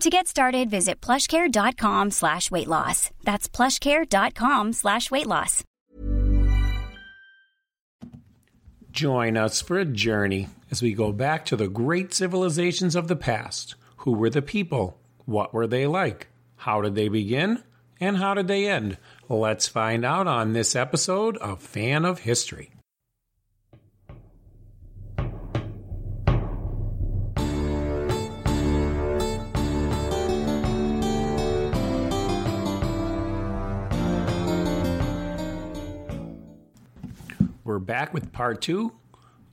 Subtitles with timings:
[0.00, 3.10] To get started, visit plushcare.com slash weight loss.
[3.22, 5.62] That's plushcare.com slash weight loss.
[8.90, 13.16] Join us for a journey as we go back to the great civilizations of the
[13.16, 13.76] past.
[13.98, 15.00] Who were the people?
[15.24, 16.28] What were they like?
[16.56, 17.62] How did they begin?
[18.00, 18.98] And how did they end?
[19.28, 22.73] Let's find out on this episode of Fan of History.
[37.74, 38.92] We're back with part two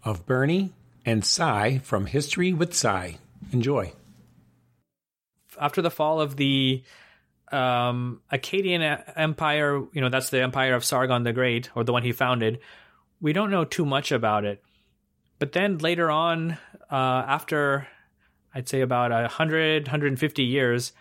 [0.03, 3.17] of Bernie and Cy from History with Cy.
[3.51, 3.93] Enjoy.
[5.59, 6.83] After the fall of the
[7.51, 12.03] um, Akkadian Empire, you know, that's the empire of Sargon the Great, or the one
[12.03, 12.59] he founded,
[13.19, 14.61] we don't know too much about it.
[15.39, 16.59] But then later on,
[16.91, 17.87] uh, after
[18.53, 20.93] I'd say about 100, 150 years,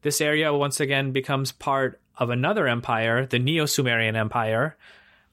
[0.00, 4.78] this area once again becomes part of another empire, the Neo Sumerian Empire,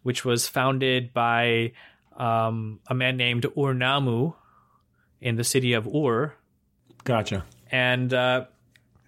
[0.06, 1.72] which was founded by
[2.16, 4.36] um, a man named Ur-Nammu
[5.20, 6.32] in the city of Ur.
[7.04, 7.44] Gotcha.
[7.72, 8.46] And uh,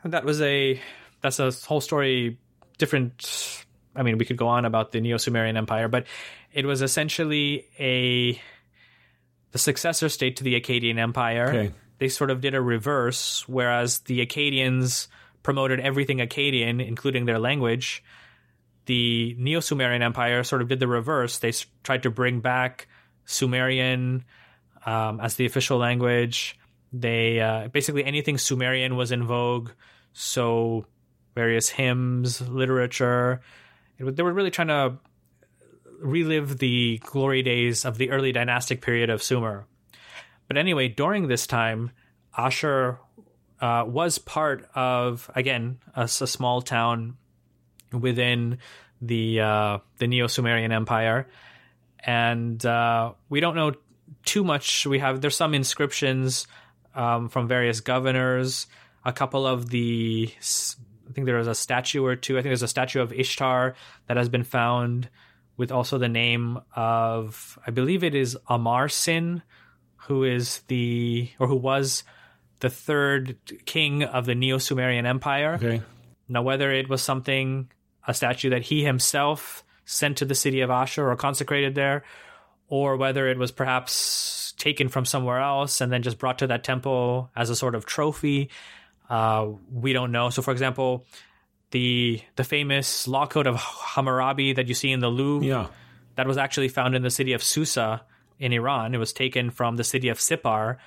[0.04, 0.82] that was a
[1.22, 2.40] that's a whole story.
[2.80, 3.64] Different.
[3.96, 6.08] I mean, we could go on about the Neo Sumerian Empire, but
[6.52, 8.42] it was essentially a
[9.52, 11.50] the successor state to the Akkadian Empire.
[11.50, 11.72] Okay.
[12.00, 15.10] They sort of did a reverse, whereas the Akkadians
[15.44, 18.04] promoted everything Akkadian, including their language
[18.88, 21.40] the Neo Sumerian Empire sort of did the reverse.
[21.40, 21.54] They
[21.84, 22.88] tried to bring back
[23.26, 24.26] Sumerian
[24.86, 26.58] um, as the official language.
[26.92, 29.72] They uh, basically anything Sumerian was in vogue.
[30.14, 30.86] So
[31.36, 33.42] various hymns, literature.
[34.00, 34.98] It, they were really trying to
[36.00, 39.68] relive the glory days of the early dynastic period of Sumer.
[40.48, 41.92] But anyway, during this time,
[42.38, 43.00] Ashur
[43.60, 47.18] uh, was part of again a, a small town
[47.92, 48.60] within
[49.02, 51.28] the uh, the Neo Sumerian Empire,
[52.00, 53.74] and uh, we don't know
[54.26, 54.86] too much.
[54.86, 56.48] We have there's some inscriptions
[56.96, 58.68] um, from various governors.
[59.06, 60.30] A couple of the
[61.10, 62.38] I think there is a statue or two.
[62.38, 63.76] I think there's a statue of Ishtar
[64.08, 65.10] that has been found
[65.56, 69.42] with also the name of I believe it is Amar Sin,
[70.08, 72.04] who is the or who was
[72.60, 75.56] the third king of the Neo Sumerian Empire.
[75.56, 75.82] Okay.
[76.30, 77.72] Now, whether it was something,
[78.08, 82.04] a statue that he himself sent to the city of Ashur or consecrated there,
[82.68, 86.64] or whether it was perhaps taken from somewhere else and then just brought to that
[86.64, 88.50] temple as a sort of trophy,
[89.10, 90.30] uh, we don't know.
[90.30, 91.06] So, for example,
[91.72, 95.68] the the famous law code of Hammurabi that you see in the Louvre, Yeah.
[96.16, 98.04] that was actually found in the city of Susa
[98.40, 98.94] in Iran.
[98.96, 100.78] It was taken from the city of Sippar,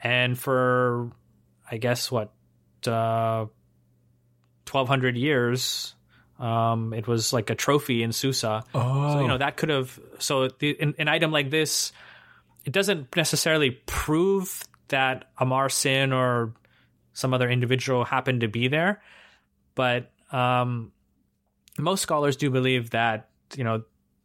[0.00, 1.10] and for
[1.68, 2.32] I guess what
[2.86, 3.46] uh,
[4.64, 5.95] twelve hundred years,
[6.38, 8.64] um, it was like a trophy in Susa.
[8.74, 9.12] Oh.
[9.12, 11.92] So you know that could have so the, an, an item like this,
[12.64, 16.52] it doesn't necessarily prove that Amar Sin or
[17.12, 19.02] some other individual happened to be there,
[19.74, 20.92] but um,
[21.78, 23.82] most scholars do believe that you know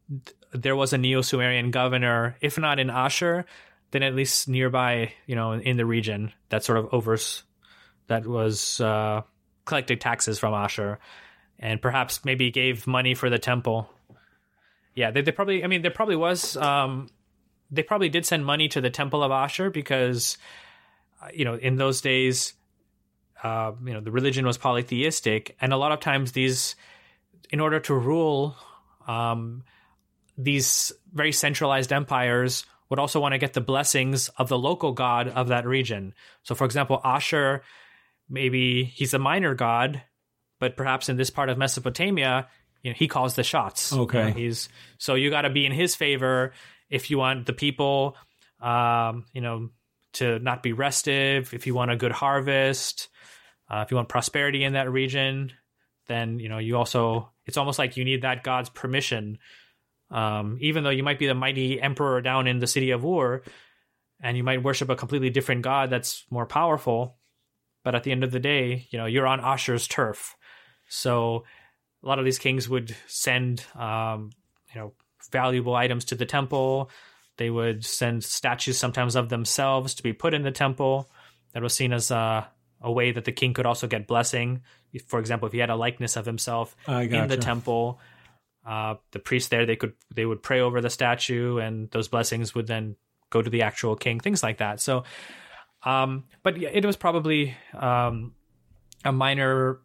[0.09, 3.45] th- there was a Neo-Sumerian governor, if not in Ashur,
[3.91, 7.43] then at least nearby, you know, in the region that sort of overs
[8.07, 9.21] that was uh,
[9.65, 10.99] collected taxes from Ashur,
[11.61, 13.87] and perhaps maybe gave money for the temple
[14.95, 15.63] Yeah, they, they probably.
[15.63, 16.57] I mean, there probably was.
[16.57, 17.07] Um,
[17.69, 20.37] they probably did send money to the Temple of Ashur because,
[21.21, 22.53] uh, you know, in those days,
[23.43, 26.75] uh, you know, the religion was polytheistic, and a lot of times these,
[27.49, 28.55] in order to rule,
[29.07, 29.63] um,
[30.37, 35.29] these very centralized empires would also want to get the blessings of the local god
[35.29, 36.13] of that region.
[36.43, 37.63] So, for example, Ashur,
[38.29, 40.03] maybe he's a minor god,
[40.61, 42.47] but perhaps in this part of Mesopotamia,
[42.83, 43.91] you know, he calls the shots.
[43.91, 44.19] Okay.
[44.19, 44.69] You know, he's
[44.99, 46.53] so you got to be in his favor
[46.89, 48.15] if you want the people,
[48.61, 49.71] um, you know,
[50.13, 51.53] to not be restive.
[51.53, 53.09] If you want a good harvest,
[53.69, 55.51] uh, if you want prosperity in that region,
[56.07, 57.29] then you know you also.
[57.47, 59.39] It's almost like you need that god's permission.
[60.11, 63.41] Um, even though you might be the mighty emperor down in the city of Ur,
[64.21, 67.17] and you might worship a completely different god that's more powerful,
[67.83, 70.35] but at the end of the day, you know you're on Ashur's turf.
[70.91, 71.45] So
[72.03, 74.31] a lot of these kings would send um,
[74.73, 74.93] you know
[75.31, 76.89] valuable items to the temple.
[77.37, 81.09] They would send statues sometimes of themselves to be put in the temple.
[81.53, 82.47] That was seen as a,
[82.81, 84.61] a way that the king could also get blessing.
[85.07, 87.99] For example if he had a likeness of himself I in the temple
[88.65, 92.53] uh, the priest there they could they would pray over the statue and those blessings
[92.53, 92.95] would then
[93.29, 94.79] go to the actual king things like that.
[94.79, 95.03] So
[95.83, 98.35] um, but it was probably um,
[99.03, 99.79] a minor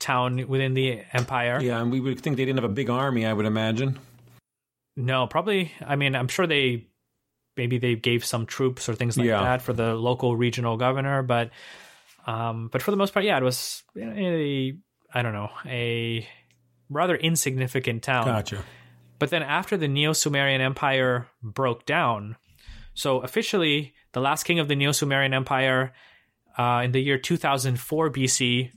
[0.00, 3.24] town within the empire Yeah, and we would think they didn't have a big army.
[3.26, 3.98] I would imagine.
[4.96, 5.72] No, probably.
[5.86, 6.86] I mean, I'm sure they
[7.56, 9.42] maybe they gave some troops or things like Yeah.
[9.42, 11.50] that for the local regional governor, but
[12.26, 14.74] um, but for the most part, yeah, it was a
[15.14, 16.26] I don't know a
[16.88, 18.24] rather insignificant town.
[18.26, 18.62] Gotcha.
[19.18, 22.36] But then after the Neo Sumerian Empire broke down,
[22.94, 25.92] so officially the last king of the Neo Sumerian Empire
[26.58, 28.70] uh, in the year 2004 BC,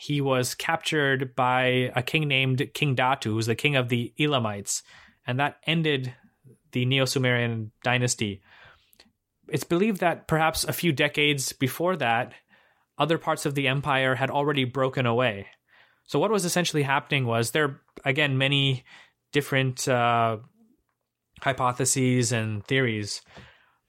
[0.00, 4.82] he was captured by a king named Kindattu, who's the king of the Elamites,
[5.26, 6.14] and that ended
[6.72, 8.40] the Neo Sumerian dynasty.
[9.48, 12.32] It's believed that perhaps a few decades before that,
[12.96, 15.48] other parts of the empire had already broken away.
[16.06, 18.84] So what was essentially happening was there again many
[19.32, 20.38] different uh,
[21.42, 23.20] hypotheses and theories,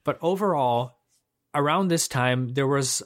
[0.04, 0.98] but overall,
[1.56, 3.02] around this time there was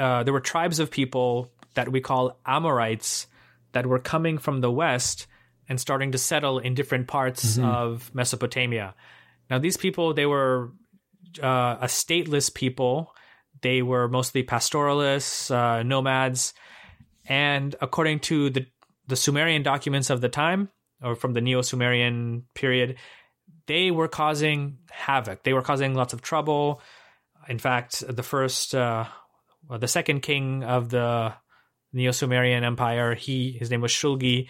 [0.00, 3.26] uh, there were tribes of people that we call Amorites
[3.72, 5.26] that were coming from the west
[5.68, 8.94] and starting to settle in different parts of Mesopotamia.
[9.50, 10.72] Now these people they were
[11.42, 13.12] uh, a stateless people.
[13.60, 16.54] They were mostly pastoralists, uh, nomads,
[17.26, 18.66] and according to the
[19.08, 20.68] the Sumerian documents of the time,
[21.02, 22.96] or from the Neo Sumerian period,
[23.66, 25.42] they were causing havoc.
[25.44, 26.82] They were causing lots of trouble.
[27.48, 29.06] In fact, the first, uh,
[29.66, 31.32] well, the second king of the
[31.92, 34.48] Neo Sumerian Empire, he his name was Shulgi.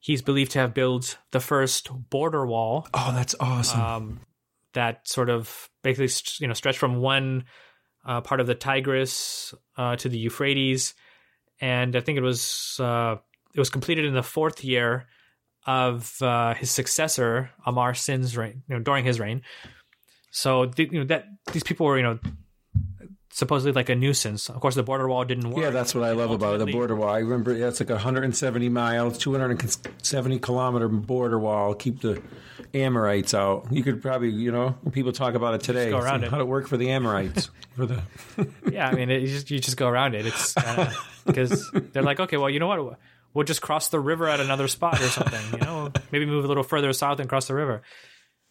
[0.00, 3.80] He's believed to have built the first border wall Oh, that's awesome.
[3.80, 4.20] um,
[4.74, 6.08] that sort of basically
[6.40, 7.44] you know stretched from one
[8.04, 10.94] uh, part of the Tigris uh, to the Euphrates,
[11.60, 13.16] and I think it was uh,
[13.54, 15.06] it was completed in the fourth year
[15.66, 19.42] of uh, his successor Amar Sin's reign, you know, during his reign.
[20.30, 22.18] So you know that these people were you know
[23.38, 24.50] supposedly like a nuisance.
[24.50, 25.62] Of course, the border wall didn't work.
[25.62, 26.66] yeah, that's what I love about it.
[26.66, 27.10] The border wall.
[27.10, 31.72] I remember yeah, it's like a 170 miles, 270 kilometer border wall.
[31.74, 32.20] Keep the
[32.74, 33.68] Amorites out.
[33.70, 36.30] You could probably, you know, when people talk about it today, go around it.
[36.30, 37.48] how to work for the Amorites.
[37.76, 38.02] for the
[38.72, 40.26] yeah, I mean, it, you, just, you just go around it.
[40.26, 40.92] It's uh,
[41.24, 42.98] because they're like, okay, well, you know what?
[43.34, 45.52] We'll just cross the river at another spot or something.
[45.52, 47.82] You know, maybe move a little further south and cross the river.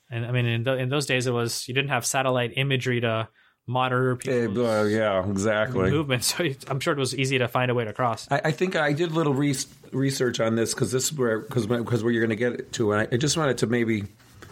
[0.10, 3.02] And I mean, in, th- in those days, it was you didn't have satellite imagery
[3.02, 3.28] to
[3.68, 4.64] monitor people.
[4.64, 5.92] well, yeah, exactly.
[5.92, 8.28] movement, so I'm sure it was easy to find a way to cross.
[8.32, 9.56] I, I think I did a little re-
[9.92, 12.72] research on this because this is where because because where you're going to get it
[12.74, 14.06] to, and I, I just wanted to maybe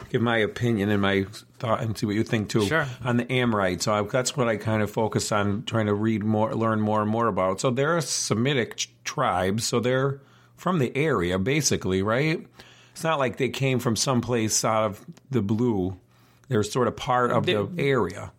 [0.09, 1.25] give my opinion and my
[1.57, 2.85] thought and see what you think too Sure.
[3.03, 3.81] on the Amorite.
[3.81, 7.01] So I, that's what I kind of focus on trying to read more, learn more
[7.01, 7.59] and more about.
[7.59, 10.19] So they're a Semitic tribe, so they're
[10.57, 12.45] from the area basically, right?
[12.91, 15.97] It's not like they came from someplace out of the blue.
[16.47, 18.31] They're sort of part of the area.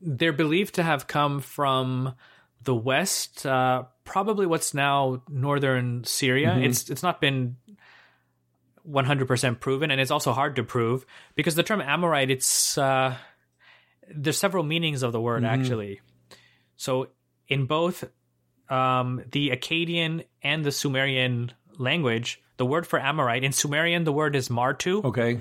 [0.00, 2.14] They're believed to have come from
[2.62, 6.56] the west, uh, probably what's now northern Syria.
[6.58, 7.56] It's it's not been
[8.88, 13.16] 100% proven, and it's also hard to prove because the term Amorite, it's uh,
[14.14, 16.00] there's several meanings of the word actually.
[16.76, 17.08] So
[17.48, 18.04] in both
[18.68, 24.34] um, the Akkadian and the Sumerian language, the word for Amorite in Sumerian the word
[24.36, 25.04] is Martu.
[25.04, 25.40] Okay.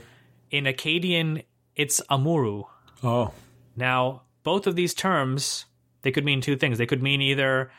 [0.50, 1.44] In Akkadian,
[1.76, 2.64] it's Amuru.
[3.04, 3.34] Oh,
[3.76, 5.66] Now, both of these terms
[6.04, 6.77] they could mean two things.
[6.77, 7.70] They could mean either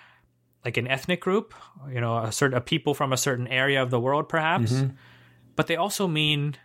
[0.65, 1.55] like an ethnic group,
[1.91, 4.85] you know, a certain a people from a certain area of the world, perhaps.
[5.57, 6.57] but they also mean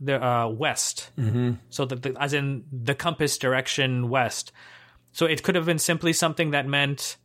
[0.00, 1.10] the uh, west.
[1.16, 1.52] Mm-hmm.
[1.70, 4.50] So that the, as in the compass direction west.
[5.12, 7.18] So it could have been simply something that meant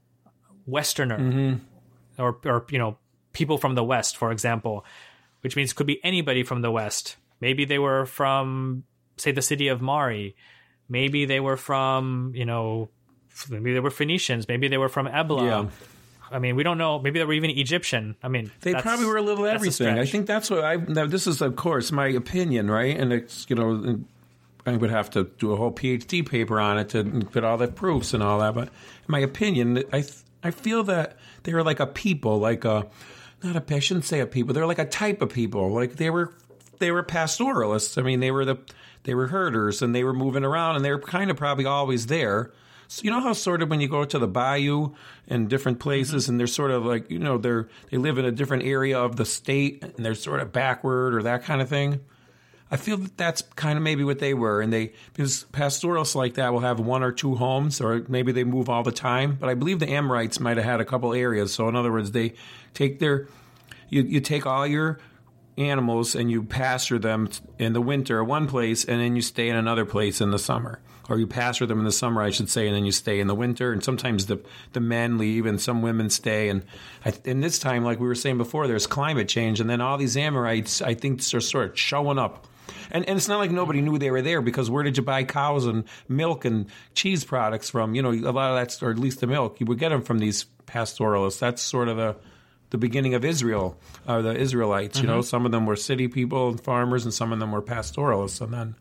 [0.68, 2.22] westerner Mm-hmm.
[2.22, 2.98] or or you know
[3.34, 4.86] people from the west, for example,
[5.42, 7.18] which means it could be anybody from the west.
[7.42, 8.84] Maybe they were from
[9.16, 10.36] say the city of Mari.
[10.90, 12.90] Maybe they were from you know
[13.50, 14.48] maybe they were Phoenicians.
[14.48, 15.46] Maybe they were from Ebla.
[15.46, 15.70] Yeah.
[16.30, 17.00] I mean, we don't know.
[17.00, 18.18] Maybe they were even Egyptian.
[18.22, 19.98] I mean, They probably were a little everything.
[19.98, 20.76] I think that's what I.
[20.76, 22.98] Now, this is, of course, my opinion, right?
[23.00, 24.00] And it's you know,
[24.66, 27.68] I would have to do a whole PhD paper on it to put all the
[27.70, 28.54] proofs and all that.
[28.54, 30.04] But in my opinion, I
[30.44, 32.88] I feel that they were like a people, like a
[33.44, 33.76] not a.
[33.76, 34.54] I shouldn't say a people.
[34.54, 35.72] They're like a type of people.
[35.72, 36.34] Like they were
[36.80, 37.98] they were pastoralists.
[37.98, 38.58] I mean, they were the
[39.04, 42.08] they were herders and they were moving around and they were kind of probably always
[42.08, 42.52] there.
[42.88, 44.94] So you know how sort of when you go to the bayou
[45.28, 46.34] and different places mm-hmm.
[46.34, 49.18] and they're sort of like you know they're they live in a different area of
[49.18, 52.00] the state and they're sort of backward or that kind of thing.
[52.70, 56.34] I feel that that's kind of maybe what they were, and they because pastoralists like
[56.34, 59.38] that will have one or two homes, or maybe they move all the time.
[59.40, 61.54] But I believe the Amorites might have had a couple areas.
[61.54, 62.34] So in other words, they
[62.74, 63.28] take their
[63.90, 65.00] you you take all your
[65.58, 69.50] animals and you pasture them in the winter at one place, and then you stay
[69.50, 70.80] in another place in the summer.
[71.10, 73.28] Or you pasture them in the summer, I should say, and then you stay in
[73.28, 73.72] the winter.
[73.72, 74.42] And sometimes the
[74.74, 76.50] the men leave, and some women stay.
[76.50, 76.64] And
[77.24, 80.18] in this time, like we were saying before, there's climate change, and then all these
[80.18, 82.46] Amorites, I think, are sort of showing up.
[82.92, 85.24] And, and it's not like nobody knew they were there because where did you buy
[85.24, 87.96] cows and milk and cheese products from?
[87.96, 90.02] You know, a lot of that's, or at least the milk, you would get them
[90.02, 91.40] from these pastoralists.
[91.40, 92.16] That's sort of the
[92.70, 95.00] the beginning of Israel, uh, the Israelites.
[95.00, 97.62] You know, some of them were city people and farmers, and some of them were
[97.62, 98.42] pastoralists.
[98.42, 98.76] And then,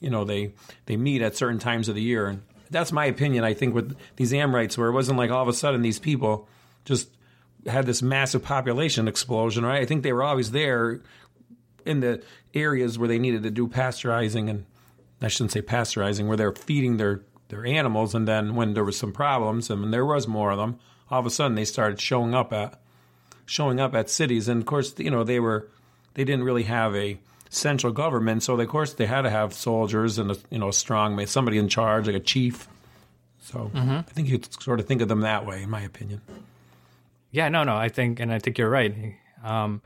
[0.00, 0.52] you know, they
[0.86, 2.26] they meet at certain times of the year.
[2.26, 3.44] And that's my opinion.
[3.44, 6.48] I think with these Amorites, where it wasn't like all of a sudden these people
[6.84, 7.08] just
[7.66, 9.80] had this massive population explosion, right?
[9.80, 11.00] I think they were always there
[11.84, 12.22] in the
[12.54, 14.66] areas where they needed to do pasteurizing and
[15.20, 18.14] I shouldn't say pasteurizing, where they're feeding their, their animals.
[18.14, 20.78] And then when there was some problems and when there was more of them,
[21.10, 22.80] all of a sudden they started showing up at
[23.46, 24.48] showing up at cities.
[24.48, 25.68] And of course, you know, they were
[26.14, 30.18] they didn't really have a central government, so of course they had to have soldiers
[30.18, 32.68] and a, you know a strong somebody in charge, like a chief.
[33.40, 36.20] So I think you could sort of think of them that way, in my opinion.
[37.30, 37.76] Yeah, no, no.
[37.76, 39.14] I think, and I think you're right.
[39.44, 39.82] Um,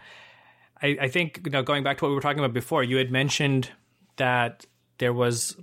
[0.80, 2.96] I, I think you know, going back to what we were talking about before, you
[2.96, 3.70] had mentioned
[4.16, 4.64] that
[4.98, 5.56] there was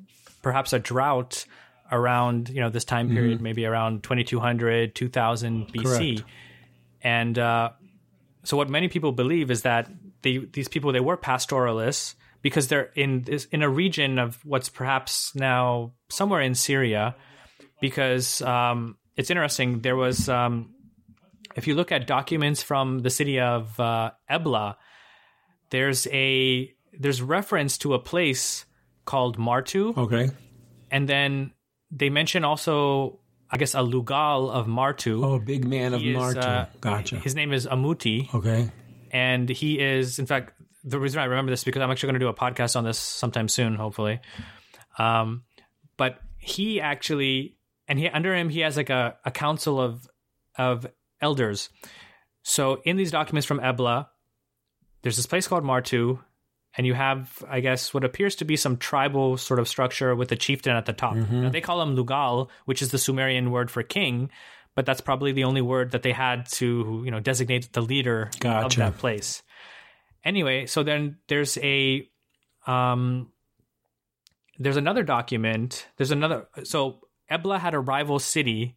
[0.43, 1.45] perhaps a drought
[1.91, 6.23] around you know this time period, maybe around 2200, 2000 BC, Correct.
[7.01, 7.69] and uh,
[8.47, 9.89] so what many people believe is that
[10.21, 14.69] they, these people they were pastoralists because they're in this in a region of what's
[14.69, 17.15] perhaps now somewhere in Syria,
[17.81, 19.81] because um, it's interesting.
[19.81, 20.73] There was um,
[21.57, 24.77] if you look at documents from the city of uh, Ebla,
[25.71, 28.65] there's a there's reference to a place
[29.03, 30.29] called Martu, Okay.
[30.89, 31.51] and then
[31.91, 35.23] they mention also, I guess, a Lugal of Martu.
[35.23, 36.37] Oh, big man of He is, Martu.
[36.43, 37.17] uh, gotcha.
[37.17, 38.69] His name is Amuti, Okay.
[39.11, 42.19] and he is, in fact, the reason I remember this is because I'm actually going
[42.19, 44.19] to do a podcast on this sometime soon, hopefully.
[44.97, 45.43] Um,
[45.97, 50.07] but he actually, and he under him, he has like a, a council of
[50.57, 50.87] of
[51.21, 51.69] elders.
[52.43, 54.07] So in these documents from Ebla,
[55.01, 56.19] there's this place called Martu,
[56.77, 60.31] and you have, I guess, what appears to be some tribal sort of structure with
[60.31, 61.15] a chieftain at the top.
[61.43, 64.29] Now, they call him Lugal, which is the Sumerian word for king,
[64.75, 68.29] but that's probably the only word that they had to, you know, designate the leader
[68.65, 69.41] of that place.
[70.23, 72.07] Anyway, so then there's a
[72.67, 73.31] um
[74.59, 75.87] there's another document.
[75.97, 78.75] There's another so Ebla had a rival city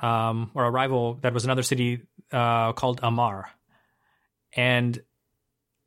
[0.00, 3.44] um or a rival that was another city uh called Emar.
[4.54, 5.02] And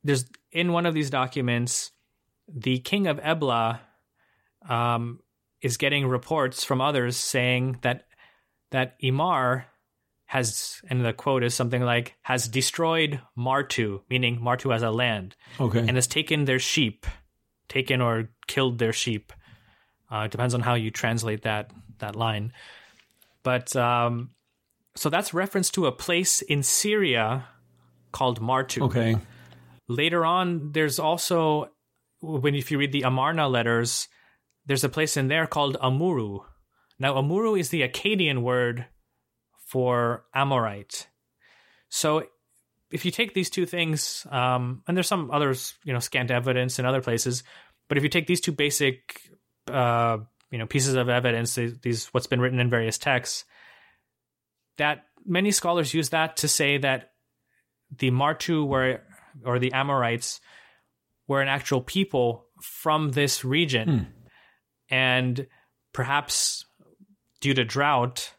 [0.04, 1.92] there's in one of these documents
[2.48, 3.80] the king of Ebla
[4.68, 5.20] um
[5.62, 8.06] is getting reports from others saying that
[8.72, 9.66] that Emar
[10.26, 15.36] has and the quote is something like has destroyed Martu, meaning Martu as a land,
[15.60, 15.80] Okay.
[15.80, 17.08] and has taken their sheep,
[17.68, 19.34] taken or killed their sheep.
[20.12, 22.54] Uh, it depends on how you translate that that line.
[23.44, 24.30] But um,
[24.96, 27.46] so that's reference to a place in Syria
[28.12, 28.84] called Martu.
[28.84, 29.18] okay.
[29.90, 31.72] Later on, there's also
[32.22, 34.08] when if you read the Amarna letters,
[34.66, 36.42] there's a place in there called Amuru.
[37.00, 38.86] Now, Amuru is the Akkadian word
[39.66, 41.08] for Amorite.
[41.90, 42.24] So,
[42.92, 46.80] if you take these two things, um, and there's some others, you know, scant evidence
[46.80, 47.44] in other places,
[47.88, 49.22] but if you take these two basic,
[49.72, 50.18] uh,
[50.52, 53.46] you know, pieces of evidence, these, what's been written in various texts,
[54.78, 57.12] that many scholars use that to say that
[57.96, 59.02] the Martu were
[59.46, 60.40] or the Amorites
[61.28, 64.08] were an actual people from this region.
[64.90, 65.48] And
[65.94, 66.66] perhaps
[67.42, 68.34] due to drought,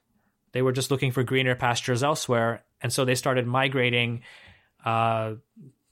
[0.52, 2.64] they were just looking for greener pastures elsewhere.
[2.80, 4.22] And so they started migrating
[4.84, 5.34] uh,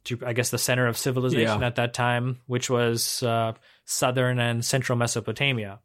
[0.05, 1.67] to, I guess, the center of civilization Yeah.
[1.67, 3.53] at that time, which was uh,
[3.85, 5.81] southern and central Mesopotamia.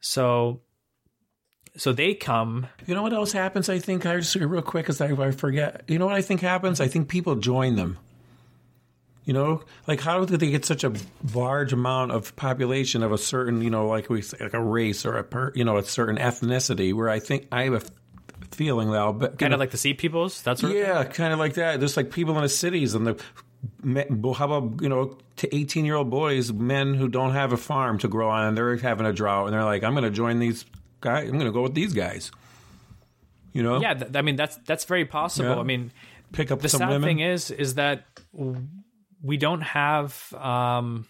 [0.00, 0.62] So,
[1.76, 2.66] so they come.
[2.86, 3.68] You know what else happens?
[3.68, 5.82] I think I just real quick because I, I forget.
[5.88, 6.80] You know what I think happens?
[6.80, 7.98] I think people join them.
[9.24, 10.92] You know, like how did they get such a
[11.32, 15.06] large amount of population of a certain, you know, like we say, like a race
[15.06, 16.92] or a per, you know, a certain ethnicity?
[16.92, 17.90] Where I think I have a f-
[18.50, 20.42] feeling that I'll Kind of like the sea peoples.
[20.42, 21.78] That's yeah, kind of like that.
[21.78, 23.22] There's like people in the cities and the
[23.84, 27.98] how about you know to 18 year old boys, men who don't have a farm
[27.98, 30.38] to grow on, and they're having a drought, and they're like, I'm going to join
[30.38, 30.64] these
[31.00, 31.28] guys.
[31.28, 32.30] I'm going to go with these guys.
[33.52, 33.94] You know, yeah.
[33.94, 35.50] Th- I mean, that's that's very possible.
[35.50, 35.60] Yeah.
[35.60, 35.92] I mean,
[36.32, 37.08] pick up the some sad women.
[37.08, 38.04] thing is is that
[39.22, 41.06] we don't have um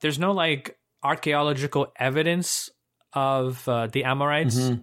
[0.00, 2.70] there's no like archaeological evidence
[3.12, 4.80] of uh, the amorites Mm-hmm.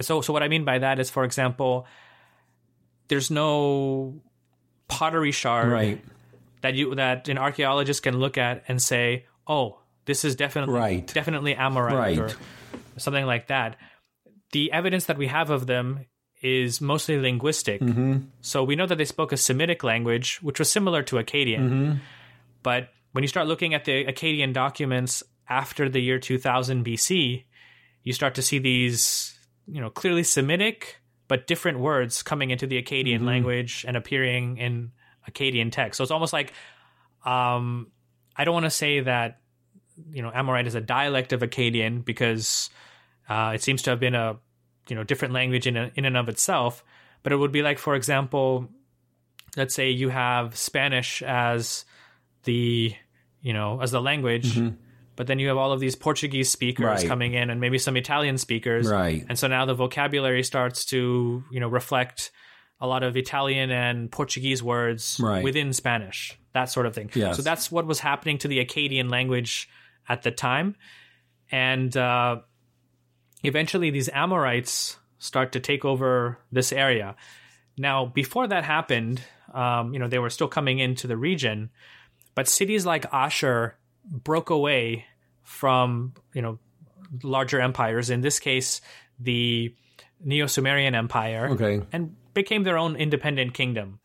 [0.00, 1.86] so so what i mean by that is for example
[3.08, 4.20] there's no
[4.88, 6.04] pottery shard right,
[6.60, 11.06] that you that an archaeologist can look at and say oh this is definitely Right.
[11.14, 12.18] definitely amorite Right.
[12.18, 12.30] or
[12.98, 13.76] something like that
[14.52, 16.04] the evidence that we have of them
[16.42, 17.80] is mostly linguistic.
[17.80, 18.18] Mm-hmm.
[18.40, 21.60] So we know that they spoke a Semitic language, which was similar to Akkadian.
[21.60, 21.92] Mm-hmm.
[22.62, 27.44] But when you start looking at the Akkadian documents after the year 2000 BC,
[28.02, 32.82] you start to see these, you know, clearly Semitic but different words coming into the
[32.82, 33.26] Akkadian Mm-hmm.
[33.26, 34.92] language and appearing in
[35.30, 35.96] Akkadian text.
[35.96, 36.52] So it's almost like
[37.24, 37.86] um,
[38.36, 39.40] I don't want to say that
[40.10, 42.70] you know Amorite is a dialect of Akkadian because
[43.28, 44.36] uh, it seems to have been a
[44.88, 46.84] you know different language in a, in and of itself.
[47.22, 48.68] But it would be like, for example,
[49.56, 51.84] let's say you have Spanish as
[52.44, 52.94] the
[53.40, 54.60] you know as the language,
[55.16, 56.96] but then you have all of these Portuguese speakers Mm-hmm.
[56.96, 57.06] Right.
[57.08, 59.24] coming in and maybe some Italian speakers, Right.
[59.28, 62.32] And so now the vocabulary starts to you know reflect
[62.80, 65.44] a lot of Italian and Portuguese words Right.
[65.44, 67.10] within Spanish, that sort of thing.
[67.14, 67.36] Yes.
[67.36, 69.68] So that's what was happening to the Akkadian language
[70.08, 70.74] at the time,
[71.52, 72.40] and uh,
[73.42, 77.16] eventually these Amorites start to take over this area.
[77.78, 79.22] Now, before that happened,
[79.54, 81.70] um, you know, they were still coming into the region,
[82.34, 85.06] but cities like Ashur broke away
[85.42, 86.58] from, you know,
[87.22, 88.10] larger empires.
[88.10, 88.80] In this case,
[89.18, 89.74] the
[90.24, 91.82] Neo-Sumerian Empire, Okay.
[91.92, 94.00] and became their own independent kingdom.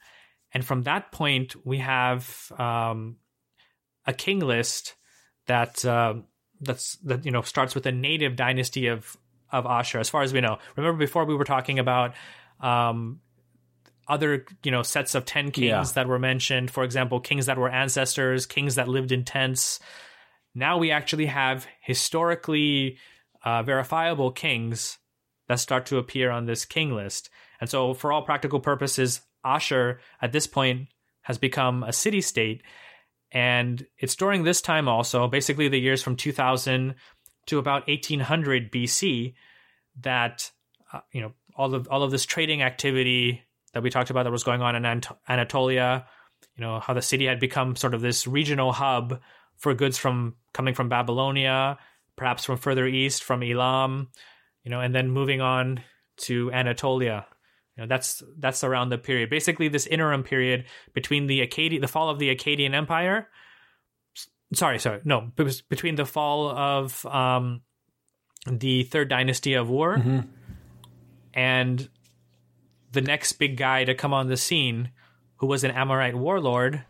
[0.52, 3.18] And from that point, we have um,
[4.06, 4.96] a king list
[5.46, 6.16] that uh,
[6.62, 9.16] that's that you know starts with a native dynasty of
[9.52, 10.58] of Ashur, as far as we know.
[10.76, 12.14] Remember, before we were talking about
[12.60, 13.20] um,
[14.08, 15.84] other you know sets of ten kings Yeah.
[15.96, 16.72] that were mentioned.
[16.72, 19.80] For example, kings that were ancestors, kings that lived in tents.
[20.56, 22.98] Now we actually have historically
[23.44, 24.98] uh, verifiable kings
[25.48, 27.30] that start to appear on this king list.
[27.62, 30.88] And so, for all practical purposes, Ashur at this point
[31.22, 32.64] has become a city state.
[33.32, 36.96] And it's during this time also, basically the years from 2000
[37.48, 39.34] to about 1800 BC,
[40.02, 40.52] that
[40.94, 43.42] uh, you know all of all of this trading activity
[43.74, 46.06] that we talked about that was going on in Ant- Anatolia.
[46.56, 49.20] You know how the city had become sort of this regional hub
[49.58, 51.78] for goods from coming from Babylonia,
[52.16, 54.10] perhaps from further east from Elam,
[54.64, 55.82] you know, and then moving on
[56.18, 57.26] to Anatolia.
[57.76, 59.30] You know, that's that's around the period.
[59.30, 63.30] Basically, this interim period between the Akkadian, the fall of the Akkadian Empire.
[64.54, 67.62] Sorry, sorry, no, it was between the fall of um,
[68.50, 70.24] the third dynasty of Ur
[71.34, 71.90] and
[72.92, 74.92] the next big guy to come on the scene,
[75.38, 76.84] who was an Amorite warlord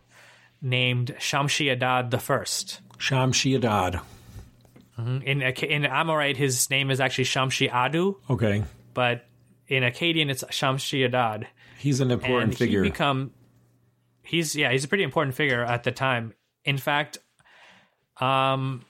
[0.61, 2.81] named Shamshi Adad the First.
[2.97, 4.01] Sham Shiadad.
[4.97, 8.63] In in Amorite, his name is actually Shamshi Adu, Okay.
[8.95, 9.25] but
[9.67, 11.45] in Akkadian, it's Shamshi Adad.
[11.77, 12.83] He's an important and figure.
[12.83, 13.31] He become
[14.23, 16.33] he's yeah he's a pretty important figure at the time.
[16.65, 17.19] In fact,
[18.19, 18.83] um,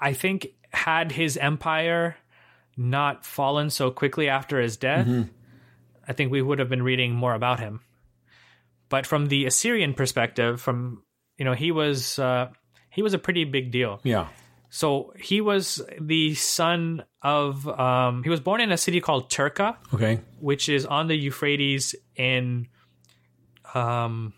[0.00, 2.16] I think had his empire
[2.76, 5.32] not fallen so quickly after his death, Mm-hmm.
[6.06, 7.80] I think we would have been reading more about him.
[8.88, 11.02] But from the Assyrian perspective, from
[11.36, 12.48] you know he was uh,
[12.90, 14.00] he was a pretty big deal.
[14.04, 14.28] yeah.
[14.70, 19.76] So he was the son of um, he was born in a city called Terqa
[19.94, 20.20] Okay.
[20.40, 22.68] which is on the Euphrates in
[23.74, 24.32] um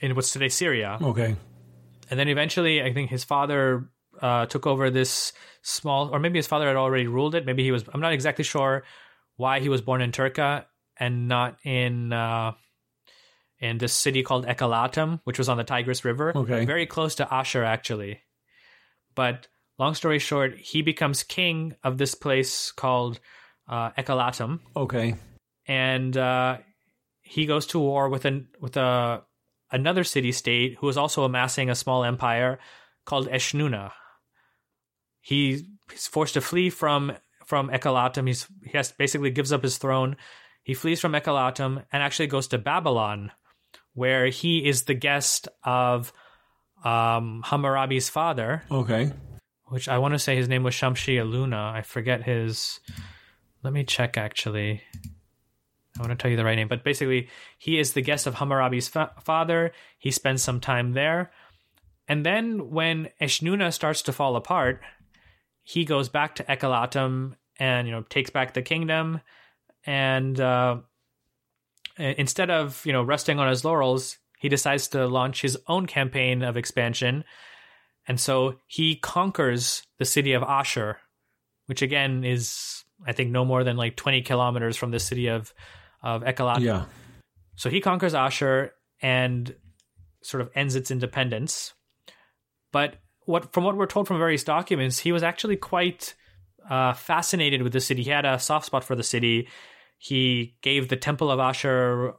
[0.00, 0.98] in what's today Syria.
[1.00, 1.36] Okay.
[2.12, 3.88] And then eventually I think his father
[4.20, 7.46] uh took over this small or maybe his father had already ruled it.
[7.46, 8.84] Maybe he was I'm not exactly sure
[9.36, 10.66] why he was born in Terqa
[10.98, 12.52] and not in uh
[13.58, 16.66] in this city called Ekallatum, which was on the Tigris River, Okay.
[16.66, 18.20] very close to Ashur actually.
[19.14, 19.48] But
[19.78, 23.20] long story short, he becomes king of this place called
[23.68, 25.14] uh, Ekallatum, Okay.
[25.66, 26.58] and uh,
[27.22, 29.22] he goes to war with an with a
[29.72, 32.58] another city state who is also amassing a small empire
[33.04, 33.90] called Eshnunna.
[35.20, 37.12] He, he's forced to flee from
[37.46, 38.26] from Ekallatum.
[38.26, 40.16] He's he has basically gives up his throne.
[40.62, 43.32] He flees from Ekallatum and actually goes to Babylon,
[43.94, 46.12] where he is the guest of
[46.84, 49.12] um, Hammurabi's father, Okay.
[49.66, 51.72] which I want to say his name was Shamshi Aluna.
[51.72, 52.80] I forget his.
[53.62, 54.82] Let me check actually.
[56.02, 58.34] I want to tell you the right name, but basically, he is the guest of
[58.34, 59.70] Hammurabi's fa- father.
[59.98, 61.30] He spends some time there.
[62.08, 64.80] And then when Eshnunna starts to fall apart,
[65.62, 69.20] he goes back to Ekallatum and you know takes back the kingdom.
[69.86, 70.78] And uh,
[71.96, 76.42] instead of you know resting on his laurels, he decides to launch his own campaign
[76.42, 77.22] of expansion.
[78.08, 80.98] And so he conquers the city of Ashur,
[81.66, 85.54] which again is I think no more than like 20 kilometers from the city of
[86.02, 86.60] of Ekallatum.
[86.60, 86.84] Yeah.
[87.56, 89.54] So he conquers Ashur and
[90.22, 91.74] sort of ends its independence.
[92.72, 96.14] But what from what we're told from various documents, he was actually quite
[96.68, 98.02] uh, fascinated with the city.
[98.02, 99.48] He had a soft spot for the city.
[99.98, 102.14] He gave the Temple of Ashur,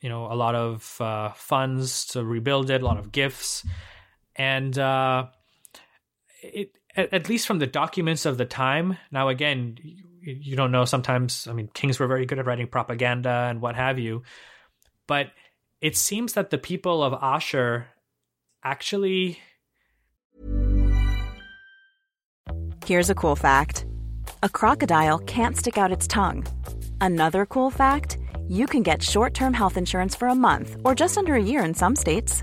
[0.00, 3.64] you know, a lot of uh, funds to rebuild it, a lot of gifts,
[4.34, 5.26] and uh,
[6.42, 8.96] it at, at least from the documents of the time.
[9.12, 9.78] Now, again,
[10.32, 10.84] you, don't know.
[10.84, 14.22] Sometimes, I mean, kings were very good at writing propaganda and what have you,
[15.06, 15.28] but
[15.80, 17.86] it seems that the people of Ashur
[18.64, 19.38] actually
[22.84, 23.84] Here's a cool fact
[24.42, 26.46] a crocodile can't stick out its tongue.
[27.00, 31.18] Another cool fact you can get short term health insurance for a month or just
[31.18, 32.42] under a year in some states.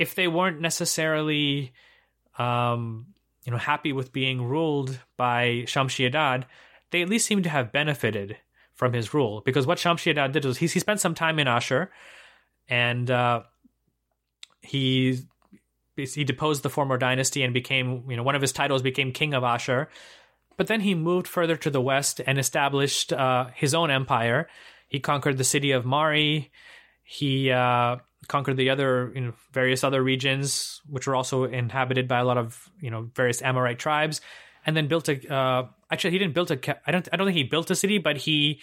[0.00, 1.74] if they weren't necessarily,
[2.38, 3.08] um,
[3.44, 6.46] you know, happy with being ruled by Shamshi Adad,
[6.90, 8.38] they at least seem to have benefited
[8.72, 9.42] from his rule.
[9.44, 11.92] Because what Shamshi Adad did was he, he spent some time in Ashur,
[12.66, 13.42] and uh,
[14.62, 15.20] he
[15.96, 19.34] he deposed the former dynasty and became, you know, one of his titles became king
[19.34, 19.90] of Ashur.
[20.56, 24.48] But then he moved further to the west and established uh, his own empire.
[24.88, 26.50] He conquered the city of Mari.
[27.02, 27.96] He uh,
[28.28, 32.38] conquered the other, you know, various other regions, which were also inhabited by a lot
[32.38, 34.20] of, you know, various Amorite tribes,
[34.66, 35.34] and then built a.
[35.34, 36.78] Uh, actually, he didn't build a.
[36.86, 37.08] I don't.
[37.12, 38.60] I don't think he built a city, but he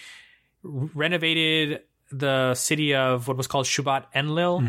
[0.63, 4.59] renovated the city of what was called Shubat Enlil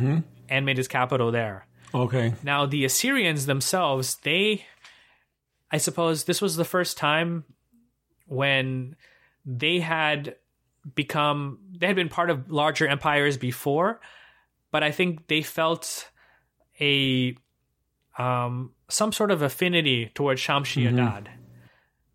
[0.49, 1.67] and made his capital there.
[1.95, 2.35] Okay.
[2.43, 4.65] Now, the Assyrians themselves, they,
[5.71, 7.45] I suppose, this was the first time
[8.27, 8.97] when
[9.47, 10.37] they had
[10.95, 14.01] become, they had been part of larger empires before,
[14.71, 16.09] but I think they felt
[16.81, 17.35] a,
[18.19, 21.29] um, some sort of affinity towards Shamshi Adad,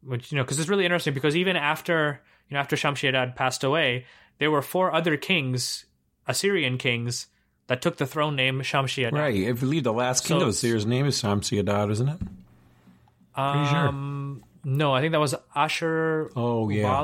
[0.01, 3.35] which, you know, because it's really interesting because even after, you know, after Shamshi Adad
[3.35, 4.05] passed away,
[4.39, 5.85] there were four other kings,
[6.27, 7.27] Assyrian kings,
[7.67, 9.13] that took the throne name Shamshi Adad.
[9.19, 9.47] Right.
[9.47, 12.19] I believe the last king So- of Assyr's name is Shamshi Adad, isn't it?
[12.19, 13.87] Pretty sure.
[13.87, 16.29] Um, no, I think that was Asher.
[16.35, 17.03] Oh, yeah.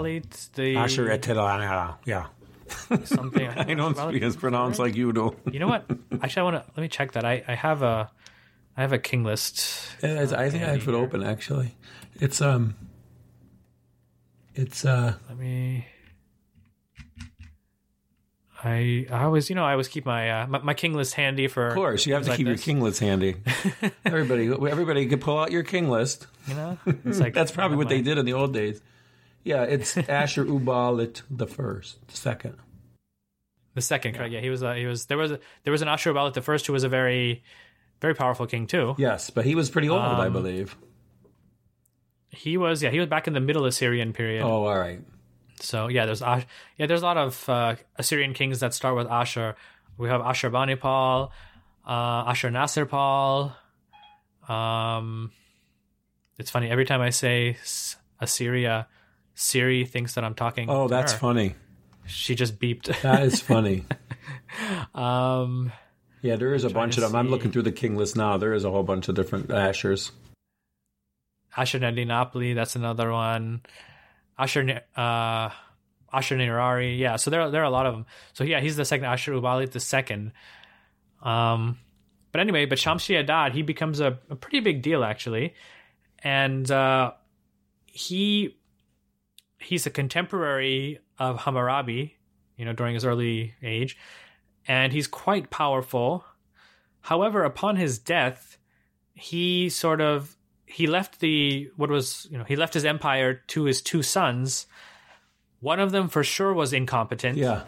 [0.54, 1.96] The Asher Etelana.
[2.06, 2.28] Yeah.
[3.06, 3.48] something.
[3.48, 5.36] I don't speak as pronounced like you do.
[5.52, 5.86] You know what?
[6.22, 7.26] Actually, I want to let me check that.
[7.26, 8.12] I I have a
[8.78, 9.90] I have a king list.
[10.02, 11.76] Yeah, I I think I have it open actually.
[12.16, 12.76] It's um,
[14.56, 15.86] it's uh, Let me.
[18.62, 21.48] I I always you know I always keep my uh, my, my king list handy
[21.48, 21.68] for.
[21.68, 23.36] of course you have to things keep like your king list handy.
[24.06, 26.28] everybody, everybody can pull out your king list.
[26.48, 28.82] You know, it's like That's probably what they did in the old days.
[29.43, 32.58] Yeah, it's Asher Ubalit the first, the second.
[33.75, 34.32] The second, correct?
[34.34, 34.62] Yeah, he was.
[34.63, 35.06] Uh, he was.
[35.06, 35.32] There was.
[35.32, 37.43] A, there was an Ashurbanipal the first, who was a very,
[38.02, 38.95] very powerful king too.
[38.97, 40.75] Yes, but he was pretty old, I Um, believe.
[42.30, 42.84] He was.
[42.84, 44.43] Yeah, he was back in the Middle Assyrian period.
[44.43, 45.02] Oh, all right.
[45.62, 46.45] So yeah, there's Ash-
[46.78, 49.56] yeah, there's a lot of uh, Assyrian kings that start with Ashur.
[49.97, 51.32] We have Ashurbanipal,
[51.86, 53.54] uh, Ashurnasirpal.
[54.47, 55.32] Um,
[56.38, 58.88] it's funny every time I say S- Assyria,
[59.39, 60.69] Siri thinks that I'm talking.
[60.69, 61.17] Oh, that's her.
[61.17, 61.56] funny.
[62.06, 63.02] She just beeped.
[63.04, 63.86] That is funny.
[64.93, 65.71] um,
[66.21, 67.15] Yeah, there is a bunch of them.
[67.15, 68.36] I'm looking through the king list now.
[68.36, 70.12] There is a whole bunch of different Ashers.
[71.56, 73.62] Asher Ashurnadinapoli, that's another one.
[74.38, 75.49] Ashur, uh,
[76.13, 77.15] Ashurnirari, yeah.
[77.15, 78.08] So there, there are a lot of them.
[78.34, 79.06] So yeah, he's the second.
[79.06, 80.34] Ashur Ubalit the second.
[81.23, 81.78] Um,
[82.34, 85.54] but anyway, but Shamshi Adad, he becomes a, a pretty big deal actually,
[86.23, 87.13] and uh,
[87.86, 88.59] he
[89.60, 92.17] he's a contemporary of Hammurabi,
[92.58, 93.98] you know, during his early age,
[94.67, 96.26] and he's quite powerful.
[97.02, 98.58] However, upon his death,
[99.13, 103.63] he sort of he left the what was you know he left his empire to
[103.63, 104.67] his two sons.
[105.60, 107.38] One of them for sure was incompetent.
[107.38, 107.63] Yeah.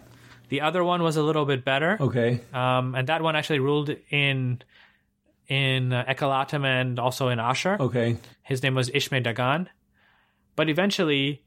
[0.49, 1.97] The other one was a little bit better.
[1.99, 2.41] Okay.
[2.53, 4.61] Um, and that one actually ruled in
[5.47, 7.77] in uh, Ekallatum and also in Ashur.
[7.79, 8.17] Okay.
[8.43, 9.67] His name was Ishme Dagan.
[10.55, 11.43] But eventually,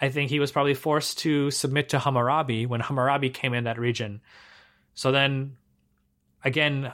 [0.00, 3.78] I think he was probably forced to submit to Hammurabi when Hammurabi came in that
[3.78, 4.20] region.
[4.94, 5.56] So then,
[6.42, 6.92] again,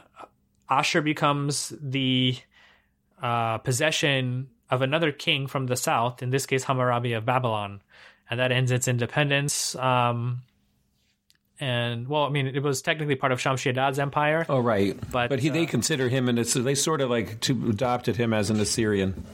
[0.68, 2.36] Ashur becomes the
[3.22, 7.80] uh, possession of another king from the south, in this case, Hammurabi of Babylon.
[8.28, 9.76] And that ends its independence.
[9.76, 10.42] Um,
[11.60, 14.44] and, well, I mean, it was technically part of Shamshi Adad's empire.
[14.48, 14.98] Oh, right.
[15.12, 18.16] But, but he, they uh, consider him, and it's they sort of like to, adopted
[18.16, 19.24] him as an Assyrian.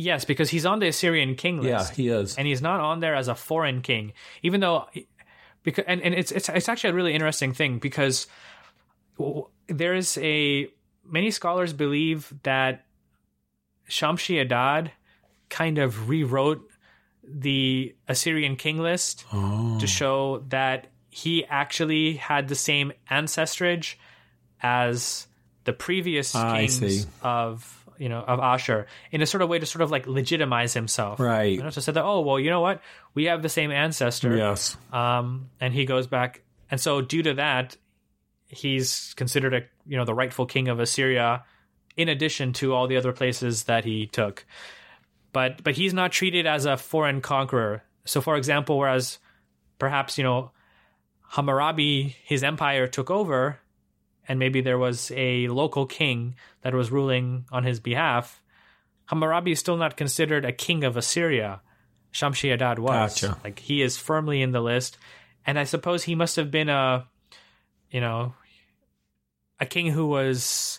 [0.00, 1.90] Yes, because he's on the Assyrian king list.
[1.90, 2.36] Yeah, he is.
[2.38, 4.12] and he's not on there as a foreign king,
[4.44, 4.86] even though
[5.64, 8.28] because and, and it's it's it's actually a really interesting thing because
[9.66, 10.68] there's a
[11.04, 12.86] many scholars believe that
[13.90, 14.92] Shamshi Adad
[15.48, 16.62] kind of rewrote
[17.24, 19.78] the Assyrian king list Oh.
[19.80, 23.94] to show that he actually had the same ancestrage
[24.62, 25.26] as
[25.64, 29.82] the previous kings of you know of Ashur in a sort of way to sort
[29.82, 31.52] of like legitimize himself, Right.
[31.56, 32.80] You know, so said that oh well, you know what,
[33.14, 34.76] we have the same ancestor, Yes.
[34.92, 37.76] um, and he goes back, and so due to that,
[38.48, 41.44] he's considered a you know the rightful king of Assyria,
[41.96, 44.46] in addition to all the other places that he took.
[45.32, 47.82] But but he's not treated as a foreign conqueror.
[48.04, 49.18] So, for example, whereas
[49.78, 50.50] perhaps you know
[51.30, 53.60] Hammurabi, his empire took over,
[54.28, 58.42] and maybe there was a local king that was ruling on his behalf.
[59.06, 61.62] Hammurabi is still not considered a king of Assyria.
[62.12, 63.20] Shamshi Adad was.
[63.20, 63.38] Gotcha.
[63.42, 64.98] Like he is firmly in the list,
[65.46, 67.06] and I suppose he must have been a,
[67.90, 68.34] you know,
[69.58, 70.78] a king who was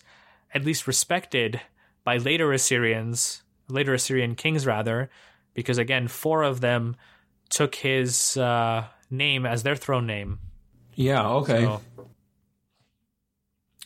[0.54, 1.60] at least respected
[2.04, 5.10] by later Assyrians, later Assyrian kings rather,
[5.54, 6.96] because again, four of them
[7.50, 10.40] took his uh, name as their throne name.
[10.96, 11.28] Yeah.
[11.30, 11.64] Okay.
[11.64, 11.82] So,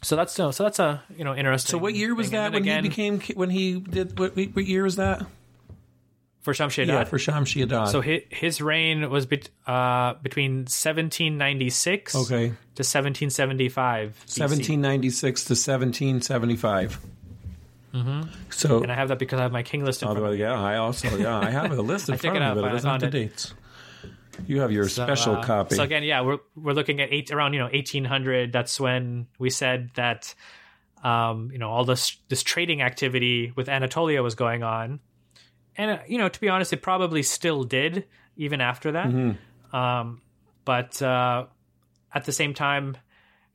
[0.04, 1.72] so that's so that's a you know interesting.
[1.72, 2.40] So what year was thing.
[2.40, 5.26] that when then he became when he did what, what year was that?
[6.44, 7.90] for Shamshi Yeah, for Shamshi Adad.
[7.90, 14.10] So his, his reign was bet, uh, between 1796 okay, to 1775.
[14.10, 14.40] BC.
[14.40, 17.00] 1796 to 1775.
[17.94, 18.22] Mm-hmm.
[18.50, 20.38] So And I have that because I have my king list in front of me.
[20.38, 22.74] yeah, I also yeah I have a list in front of me, but it I
[22.74, 23.54] doesn't have the dates.
[24.48, 25.76] You have your So, special uh, copy.
[25.76, 28.52] So again, yeah, we're we're looking at eight around you know 1800.
[28.52, 30.34] That's when we said that
[31.04, 35.00] um, you know all this this trading activity with Anatolia was going on,
[35.78, 39.08] and uh, you know to be honest, it probably still did even after that.
[39.08, 39.76] Mm-hmm.
[39.76, 40.22] Um,
[40.66, 41.46] but uh,
[42.14, 42.98] at the same time,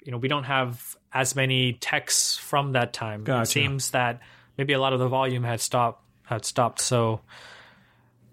[0.03, 3.25] you know we don't have as many texts from that time.
[3.27, 4.21] It seems that
[4.57, 6.81] maybe a lot of the volume had stopped had stopped.
[6.81, 7.21] So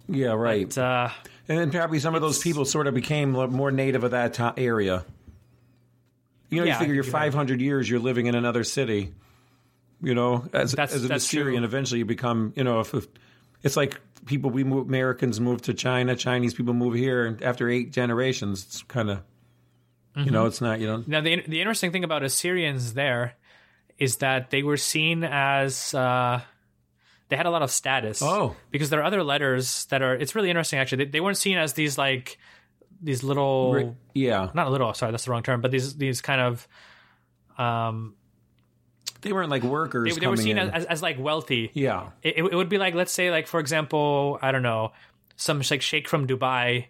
[0.07, 0.67] yeah, right.
[0.67, 1.09] but, uh,
[1.47, 4.53] and then probably some of those people sort of became more native of that to-
[4.57, 5.05] area.
[6.49, 9.13] You know, Yeah, you figure you're you're 500 years, you're living in another city.
[10.01, 11.65] You know, as, That's- as an Assyrian, true.
[11.65, 13.07] eventually you become, you know, if, if
[13.63, 17.69] it's like people we move, Americans move to China, Chinese people move here, and after
[17.69, 19.17] eight generations, it's kind of,
[20.15, 20.33] you Mm-hmm.
[20.33, 23.33] know, it's not, you know, Now, the the interesting thing about Assyrians there
[23.97, 26.41] is that they were seen as uh,
[27.29, 28.21] they had a lot of status.
[28.21, 28.55] Oh.
[28.71, 30.13] because there are other letters that are.
[30.15, 31.05] It's really interesting actually.
[31.05, 32.37] They, they weren't seen as these like
[33.01, 36.39] these little yeah, not a little sorry that's the wrong term but these these kind
[36.41, 36.67] of
[37.57, 38.15] um
[39.21, 40.13] they weren't like workers.
[40.13, 42.95] they, they were seen as, as, as like wealthy yeah, it, it would be like
[42.95, 44.91] let's say like for example i don't know
[45.35, 46.85] some like sheikh from dubai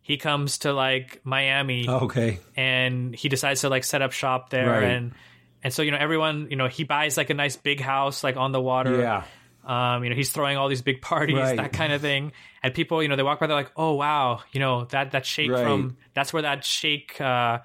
[0.00, 4.70] he comes to like miami okay, and he decides to like set up shop there
[4.70, 4.84] Right.
[4.84, 5.12] and
[5.62, 8.36] and so you know everyone you know he buys like a nice big house like
[8.36, 9.24] on the water yeah,
[9.64, 11.56] um, you know, he's throwing all these big parties, Right.
[11.56, 12.32] that kind of thing.
[12.62, 15.26] And people, you know, they walk by, they're like, "Oh wow, you know that that
[15.26, 15.62] sheikh Right.
[15.62, 17.60] from that's where that sheikh, uh,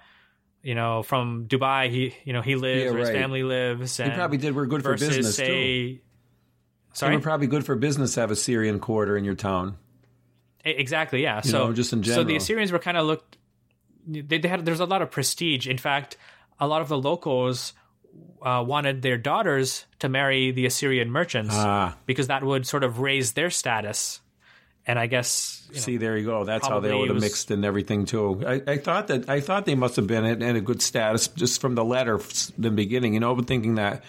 [0.63, 4.13] you know, from Dubai, he you know he lives Yeah, or his family lives." And
[4.13, 6.01] probably did We're good for business, say, They
[6.93, 9.77] Sorry, were probably good for business to have a Syrian quarter in your town.
[10.63, 11.41] Exactly, yeah.
[11.43, 12.23] You so know, just in general.
[12.23, 12.35] so the.
[12.37, 13.37] Assyrians were kind of looked.
[14.07, 15.67] They, they had there's a lot of prestige.
[15.67, 16.17] In fact,
[16.59, 17.73] a lot of the locals
[18.41, 21.95] uh, wanted their daughters to marry the Assyrian merchants Ah.
[22.05, 24.21] because that would sort of raise their status.
[24.87, 26.43] And I guess you know, See, there you go.
[26.43, 28.43] That's how they would have was- mixed in everything too.
[28.45, 31.27] I, I thought that I thought they must have been in, in a good status
[31.29, 32.19] just from the letter
[32.57, 33.15] the beginning.
[33.15, 34.03] You know, but thinking that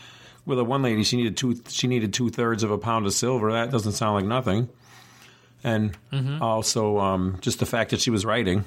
[0.44, 1.58] with a one lady, she needed two.
[1.68, 3.52] She needed two thirds of a pound of silver.
[3.52, 4.68] That doesn't sound like nothing.
[5.64, 6.42] And Mm-hmm.
[6.42, 8.64] also, um, just the fact that she was writing.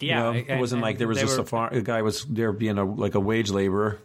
[0.00, 2.02] You yeah, know, and- it wasn't like there was just were- a, far, a guy
[2.02, 3.98] was there being a like a wage laborer.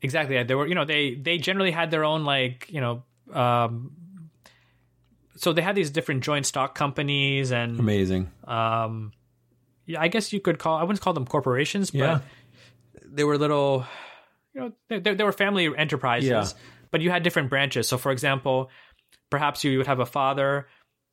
[0.00, 0.42] exactly.
[0.42, 3.92] They were, you know, they they generally had their own like, you know, um,
[5.36, 8.30] so they had these different joint stock companies and Amazing.
[8.44, 9.12] um,
[9.86, 12.20] yeah, I guess you could call I wouldn't call them corporations, but Yeah.
[13.04, 13.86] they were little,
[14.54, 16.28] you know, they, they, they were family enterprises.
[16.28, 16.46] Yeah.
[16.90, 17.86] But you had different branches.
[17.86, 18.70] So, for example,
[19.30, 20.68] perhaps you would have a father,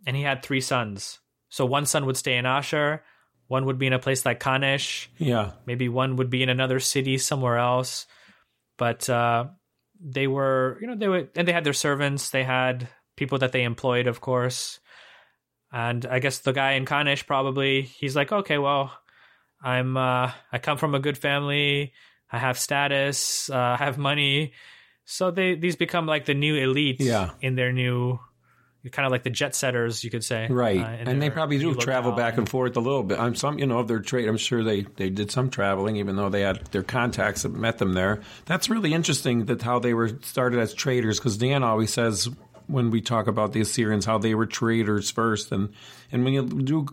[0.07, 1.19] and he had three sons.
[1.49, 3.03] So one son would stay in Ashur,
[3.47, 5.51] one would be in a place like Kanesh, Yeah.
[5.65, 8.07] maybe one would be in another city somewhere else.
[8.77, 9.45] But uh,
[9.99, 12.29] they were, you know, they were, and they had their servants.
[12.31, 14.79] They had people that they employed, of course.
[15.71, 18.91] And I guess the guy in Kanesh probably he's like, okay, well,
[19.61, 21.93] I'm uh, I come from a good family.
[22.31, 23.49] I have status.
[23.49, 24.53] Uh, I have money.
[25.05, 27.31] So they these become like the new elite Yeah.
[27.41, 28.19] in their new,
[28.91, 30.47] kind of like the jet setters, you could say.
[30.49, 32.25] Right, uh, and they probably do travel locale.
[32.25, 33.19] back and forth a little bit.
[33.19, 34.27] I'm some, you know, of their trade.
[34.27, 37.77] I'm sure they they did some traveling, even though they had their contacts that met
[37.77, 38.21] them there.
[38.45, 41.19] That's really interesting that how they were started as traders.
[41.19, 42.29] Because Dan always says
[42.67, 45.69] when we talk about the Assyrians how they were traders first, and
[46.11, 46.87] and when you do.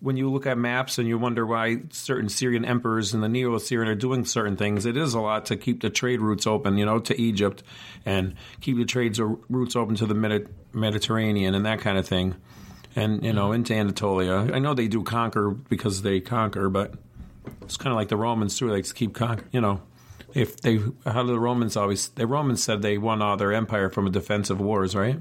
[0.00, 3.88] When you look at maps and you wonder why certain Syrian emperors and the Neo-Assyrian
[3.88, 6.86] are doing certain things, it is a lot to keep the trade routes open, you
[6.86, 7.62] know, to Egypt,
[8.06, 12.34] and keep the trade routes open to the Medi- Mediterranean and that kind of thing
[12.96, 14.50] and you know into Anatolia.
[14.52, 16.94] I know they do conquer because they conquer, but
[17.62, 18.70] it's kind of like the Romans too.
[18.70, 19.44] They keep conquer.
[19.52, 19.82] You know,
[20.34, 22.08] if they how do the Romans always?
[22.10, 25.18] The Romans said they won all their empire from a defensive wars, right?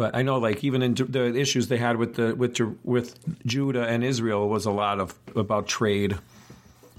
[0.00, 3.86] But I know, like even in the issues they had with the with with Judah
[3.86, 6.16] and Israel was a lot of about trade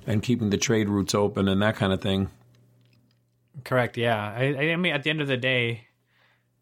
[0.06, 2.30] and keeping the trade routes open and that kind of thing.
[3.64, 3.98] Correct.
[3.98, 4.24] Yeah.
[4.24, 5.88] I, I mean, at the end of the day,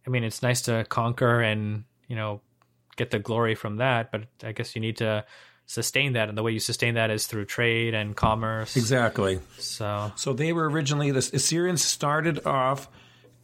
[0.07, 2.39] I mean, it's nice to conquer and you know
[2.95, 5.25] get the glory from that, but I guess you need to
[5.65, 8.77] sustain that, and the way you sustain that is through trade and commerce.
[8.77, 9.41] Exactly.
[9.57, 12.87] So So they were originally the Assyrians started off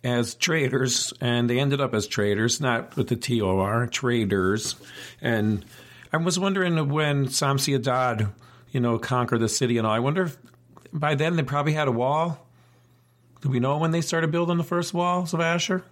[0.06, 4.76] as traders, and they ended up as traders, not with the T O R, traders.
[5.22, 5.66] And
[6.14, 8.30] I was wondering when Samsi Adad,
[8.72, 9.94] you know, conquered the city and all.
[9.94, 10.38] I wonder if
[10.94, 12.40] by then they probably had a wall.
[13.42, 15.84] Do we know when they started building the first walls of Ashur?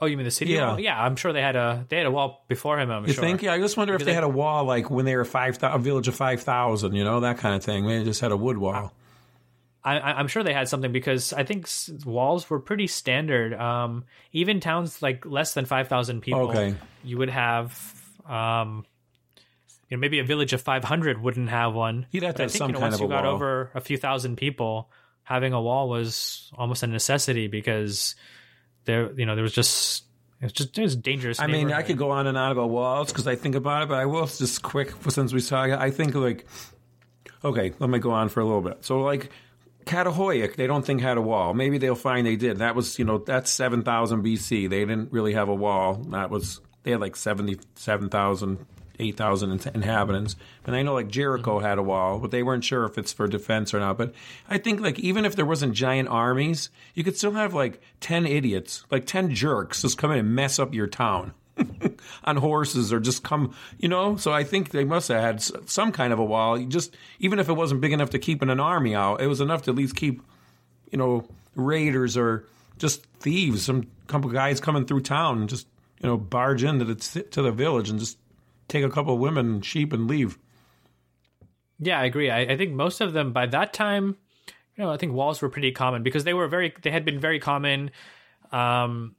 [0.00, 0.68] Oh, you mean the city Yeah.
[0.68, 0.80] wall?
[0.80, 2.90] Yeah, I'm sure they had a they had a wall before him.
[2.90, 3.24] I'm You sure.
[3.24, 3.42] think?
[3.42, 5.58] Yeah, I just wonder if they they- had a wall like when they were five
[5.62, 7.86] a village of five thousand, you know, that kind of thing.
[7.86, 8.92] They just had a wood wall.
[9.86, 11.68] I, I- I'm sure they had something because I think
[12.04, 13.54] walls were pretty standard.
[13.54, 16.74] Um, even towns like less than five thousand people, Okay.
[17.04, 17.72] you would have.
[18.28, 18.84] Um,
[19.88, 22.06] you know, maybe a village of 500 wouldn't have one.
[22.10, 23.34] You'd have to have think, some you know, kind once of you got wall.
[23.34, 24.90] over a few thousand people,
[25.22, 28.16] having a wall was almost a necessity because
[28.86, 30.02] there, you know, there was just
[30.40, 31.38] it was just it was dangerous.
[31.38, 33.88] I mean, I could go on and on about walls because I think about it,
[33.88, 35.62] but I will just quick since we saw.
[35.62, 36.46] I think like,
[37.44, 38.84] okay, let me go on for a little bit.
[38.84, 39.30] So like,
[39.86, 41.54] Çatalhöyük, they don't think had a wall.
[41.54, 42.58] Maybe they'll find they did.
[42.58, 44.68] That was you know that's seven thousand BC.
[44.68, 45.94] They didn't really have a wall.
[46.10, 48.66] That was they had like seventy seven thousand.
[48.98, 50.36] 8,000 inhabitants.
[50.64, 51.66] And I know like Jericho mm-hmm.
[51.66, 53.98] had a wall, but they weren't sure if it's for defense or not.
[53.98, 54.14] But
[54.48, 58.26] I think like even if there wasn't giant armies, you could still have like 10
[58.26, 61.34] idiots, like 10 jerks just come in and mess up your town.
[62.24, 64.16] on horses or just come, you know.
[64.16, 66.58] So I think they must have had some kind of a wall.
[66.58, 69.62] Just even if it wasn't big enough to keep an army out, it was enough
[69.62, 70.22] to at least keep,
[70.90, 72.46] you know, raiders or
[72.78, 73.64] just thieves.
[73.64, 75.66] Some couple guys coming through town and just
[76.00, 78.18] you know barge into the to the village and just
[78.68, 80.38] take a couple of women and sheep and leave.
[81.78, 82.30] Yeah, I agree.
[82.30, 84.16] I, I think most of them by that time,
[84.76, 87.20] you know, I think walls were pretty common because they were very they had been
[87.20, 87.90] very common.
[88.52, 89.16] Um,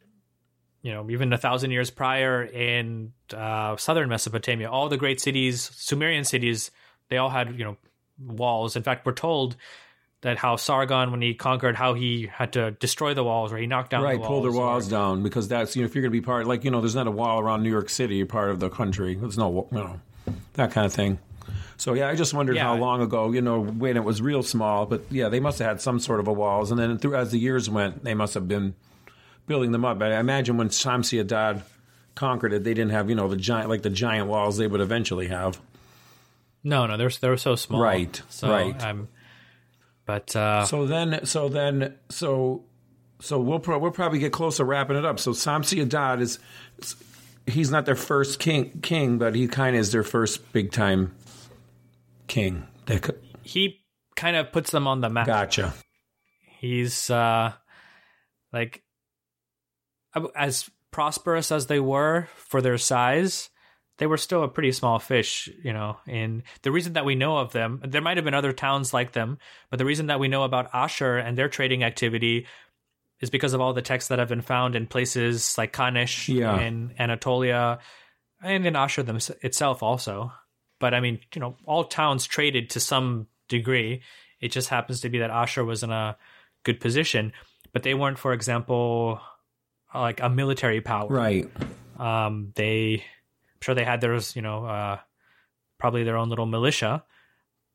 [0.82, 5.72] you know, even a thousand years prior in uh, southern Mesopotamia, all the great cities,
[5.76, 6.72] Sumerian cities,
[7.10, 7.78] they all had you know
[8.20, 8.76] walls.
[8.76, 9.56] In fact, we're told
[10.22, 13.68] that how Sargon, when he conquered, how he had to destroy the walls or he
[13.68, 14.28] knocked down right, the walls.
[14.28, 16.48] pull the walls or, down because that's you know if you're going to be part
[16.48, 18.70] like you know there's not a wall around New York City, you're part of the
[18.70, 19.16] country.
[19.16, 20.00] There's no you know
[20.54, 21.20] that kind of thing.
[21.78, 22.64] So yeah, I just wondered Yeah.
[22.64, 25.68] how long ago you know when it was real small, but yeah, they must have
[25.68, 28.34] had some sort of a walls, and then through as the years went, they must
[28.34, 28.74] have been
[29.48, 29.98] building them up.
[29.98, 31.64] But I imagine when Shamsi Adad
[32.16, 34.82] conquered it, they didn't have you know the giant like the giant walls they would
[34.82, 35.60] eventually have.
[36.64, 37.82] No, no, they're they were so small.
[37.82, 38.84] Right, So, right.
[38.84, 39.08] Um,
[40.06, 42.64] but uh, So then, so then, so
[43.20, 45.20] so we'll pro- we'll probably get close to wrapping it up.
[45.20, 46.40] So Samsi Adad is
[47.46, 51.16] he's not their first king king, but he kind of is their first big time
[52.28, 52.68] king.
[53.44, 53.80] He
[54.16, 55.28] kind of puts them on the map.
[55.28, 55.74] gotcha.
[56.60, 57.54] He's uh,
[58.52, 58.82] like
[60.36, 63.50] as prosperous as they were for their size.
[63.98, 65.98] They were still a pretty small fish, you know.
[66.08, 69.14] And the reason that we know of them, there might have been other towns like
[69.14, 69.40] them,
[69.72, 72.46] but the reason that we know about Ashur and their trading activity
[73.20, 76.60] is because of all the texts that have been found in places like Kanish Yeah.
[76.60, 77.80] in Anatolia
[78.44, 80.32] and in Ashur them, itself also.
[80.80, 84.04] But I mean, you know, all towns traded to some degree.
[84.40, 86.16] It just happens to be that Ashur was in a
[86.64, 87.34] good position,
[87.74, 89.20] but they weren't, for example,
[89.94, 91.08] like a military power.
[91.08, 91.50] Right.
[91.98, 95.00] Um, they, I'm sure they had theirs, you know, uh,
[95.78, 97.04] probably their own little militia,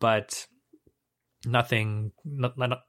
[0.00, 0.46] but
[1.44, 2.82] nothing, not, not,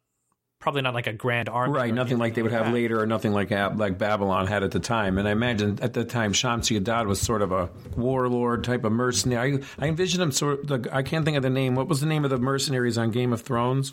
[0.59, 1.73] probably not like a grand army.
[1.73, 2.73] Right, nothing like they would have that.
[2.73, 5.17] later, or nothing like like Babylon had at the time.
[5.17, 8.93] And I imagine at the time, Shamsi Adad was sort of a warlord type of
[8.93, 9.59] mercenary.
[9.79, 10.61] I, I envision him sort.
[10.61, 11.75] Of, the, I can't think of the name.
[11.75, 13.91] What was the name of the mercenaries on Game of Thrones?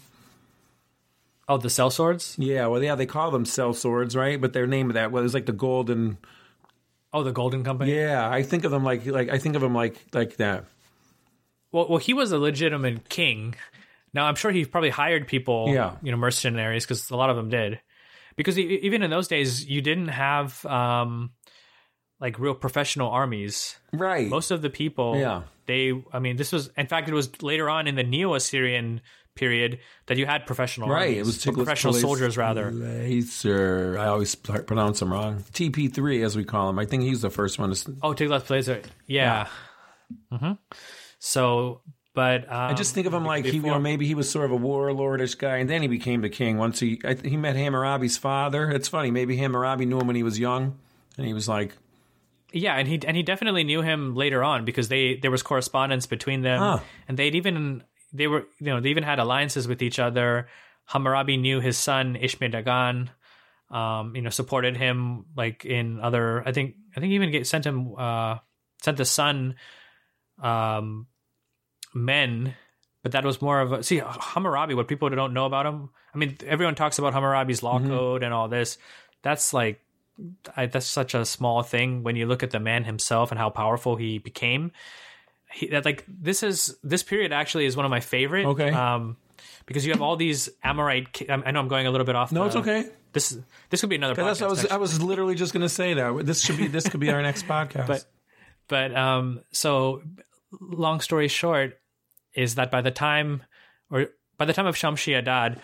[1.50, 2.36] Oh, the sellswords.
[2.38, 4.40] Yeah, well, yeah, they call them sellswords, right?
[4.40, 6.16] But their name of that well, it was like the golden.
[7.12, 7.92] Oh, the Golden Company.
[7.96, 10.64] Yeah, I think of them like like I think of them like like that.
[11.72, 13.56] Well, well, he was a legitimate king.
[14.14, 15.96] Now, I'm sure he probably hired people, Yeah.
[16.02, 17.80] you know, mercenaries, because a lot of them did.
[18.36, 21.30] Because even in those days, you didn't have um,
[22.20, 23.76] like real professional armies.
[23.92, 24.28] Right.
[24.28, 25.42] Most of the people, Yeah.
[25.66, 29.00] they, I mean, this was, in fact, it was later on in the Neo Assyrian
[29.40, 31.02] period that you had professional right.
[31.08, 32.70] armies, It was Tiglath professional soldiers, rather.
[32.70, 33.98] Pileser.
[33.98, 35.42] I always pronounce him wrong.
[35.52, 36.78] TP3, as we call him.
[36.78, 37.72] I think he's the first one.
[37.74, 38.82] To, Oh, Tiglath-Pileser.
[39.06, 39.48] Yeah.
[40.30, 40.52] hmm
[41.18, 41.80] So,
[42.14, 44.44] but um, I just think of him like he, you know, maybe he was sort
[44.46, 46.58] of a warlordish guy, and then he became the king.
[46.58, 48.70] Once he I, he met Hammurabi's father.
[48.70, 49.10] It's funny.
[49.10, 50.76] Maybe Hammurabi knew him when he was young,
[51.16, 51.76] and he was like,
[52.52, 56.06] Yeah, and he and he definitely knew him later on because they there was correspondence
[56.06, 56.78] between them, Huh.
[57.06, 60.48] and they'd even they were you know they even had alliances with each other.
[60.86, 63.08] Hammurabi knew his son Ishme Dagan,
[63.74, 66.42] um, you know, supported him like in other.
[66.46, 68.38] I think I think even get, sent him uh,
[68.82, 69.54] sent the son
[70.42, 71.06] um,
[71.94, 72.54] men,
[73.02, 74.74] but that was more of a see Hammurabi.
[74.74, 75.90] What people don't know about him.
[76.12, 78.78] I mean, everyone talks about Hammurabi's law code and all this.
[79.22, 79.80] That's like
[80.56, 83.50] I, that's such a small thing when you look at the man himself and how
[83.50, 84.72] powerful he became.
[85.52, 88.46] He, that like this is this period actually is one of my favorite.
[88.46, 88.70] Okay.
[88.70, 89.16] Um,
[89.66, 91.22] because you have all these Amorite.
[91.30, 92.30] I know I'm going a little bit off.
[92.32, 93.36] "No, the- it's okay." This
[93.70, 94.14] this could be another.
[94.14, 94.70] Podcast, I was actually.
[94.70, 97.22] I was literally just going to say that this should be this could be our
[97.22, 97.86] next podcast.
[97.86, 98.04] But-
[98.68, 100.02] but um, so
[100.60, 101.78] long story short
[102.34, 103.42] is that by the time
[103.90, 104.06] or
[104.38, 105.60] by the time of Shamshi Adad,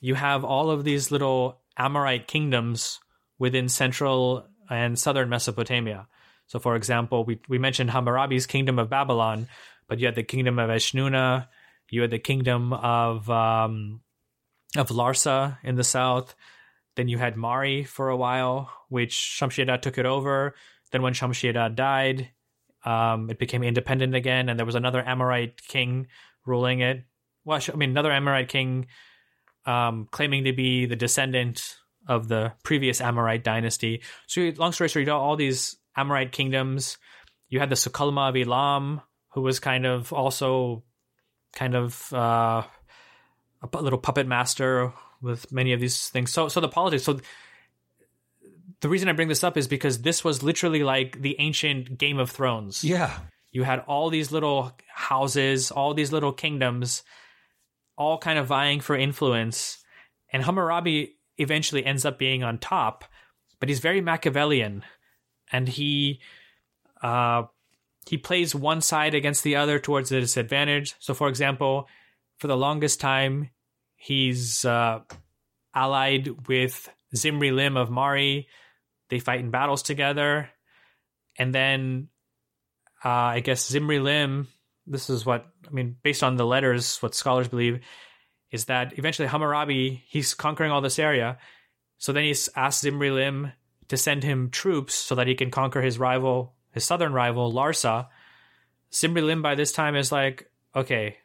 [0.00, 3.00] you have all of these little Amorite kingdoms
[3.38, 6.06] within central and southern Mesopotamia.
[6.50, 9.46] So, for example, we we mentioned Hammurabi's kingdom of Babylon,
[9.86, 11.46] but you had the kingdom of Eshnunna,
[11.88, 14.00] you had the kingdom of um,
[14.76, 16.34] of Larsa in the south.
[16.96, 20.56] Then you had Mari for a while, which Shamshi-Adad took it over.
[20.90, 22.30] Then when Shamshi-Adad died,
[22.84, 26.08] um, it became independent again, and there was another Amorite king
[26.44, 27.04] ruling it.
[27.44, 28.88] Well, I mean, another Amorite king
[29.66, 31.76] um, claiming to be the descendant
[32.08, 34.02] of the previous Amorite dynasty.
[34.26, 36.98] So, long story short, you got all these Amorite kingdoms.
[37.48, 39.00] You had the Sukkalmah of Elam,
[39.32, 40.82] who was kind of also
[41.52, 42.62] kind of uh,
[43.62, 46.32] a little puppet master with many of these things.
[46.32, 47.04] So, so the politics.
[47.04, 47.20] So,
[48.80, 52.18] the reason I bring this up is because this was literally like the ancient Game
[52.18, 52.82] of Thrones.
[52.82, 53.18] Yeah.
[53.52, 57.02] You had all these little houses, all these little kingdoms,
[57.98, 59.84] all kind of vying for influence.
[60.32, 63.04] And Hammurabi eventually ends up being on top,
[63.58, 64.82] but he's very Machiavellian.
[65.52, 66.20] And he
[67.02, 67.44] uh,
[68.06, 70.94] he plays one side against the other towards a disadvantage.
[70.98, 71.88] So, for example,
[72.38, 73.50] for the longest time,
[73.96, 75.00] he's uh,
[75.74, 78.48] allied with Zimri Lim of Mari.
[79.08, 80.48] They fight in battles together.
[81.38, 82.08] And then
[83.04, 84.48] uh, I guess Zimri Lim,
[84.86, 87.80] this is what, I mean, based on the letters, what scholars believe
[88.50, 91.38] is that eventually Hammurabi, he's conquering all this area.
[91.98, 93.52] So then he's asked Zimri Lim
[93.90, 98.06] to send him troops so that he can conquer his rival, his southern rival, Larsa.
[98.94, 101.16] Zimri Lim by this time is like, okay,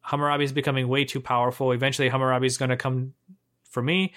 [0.00, 1.70] Hammurabi is becoming way too powerful.
[1.70, 3.14] Eventually, Hammurabi is going to come
[3.70, 4.12] for me.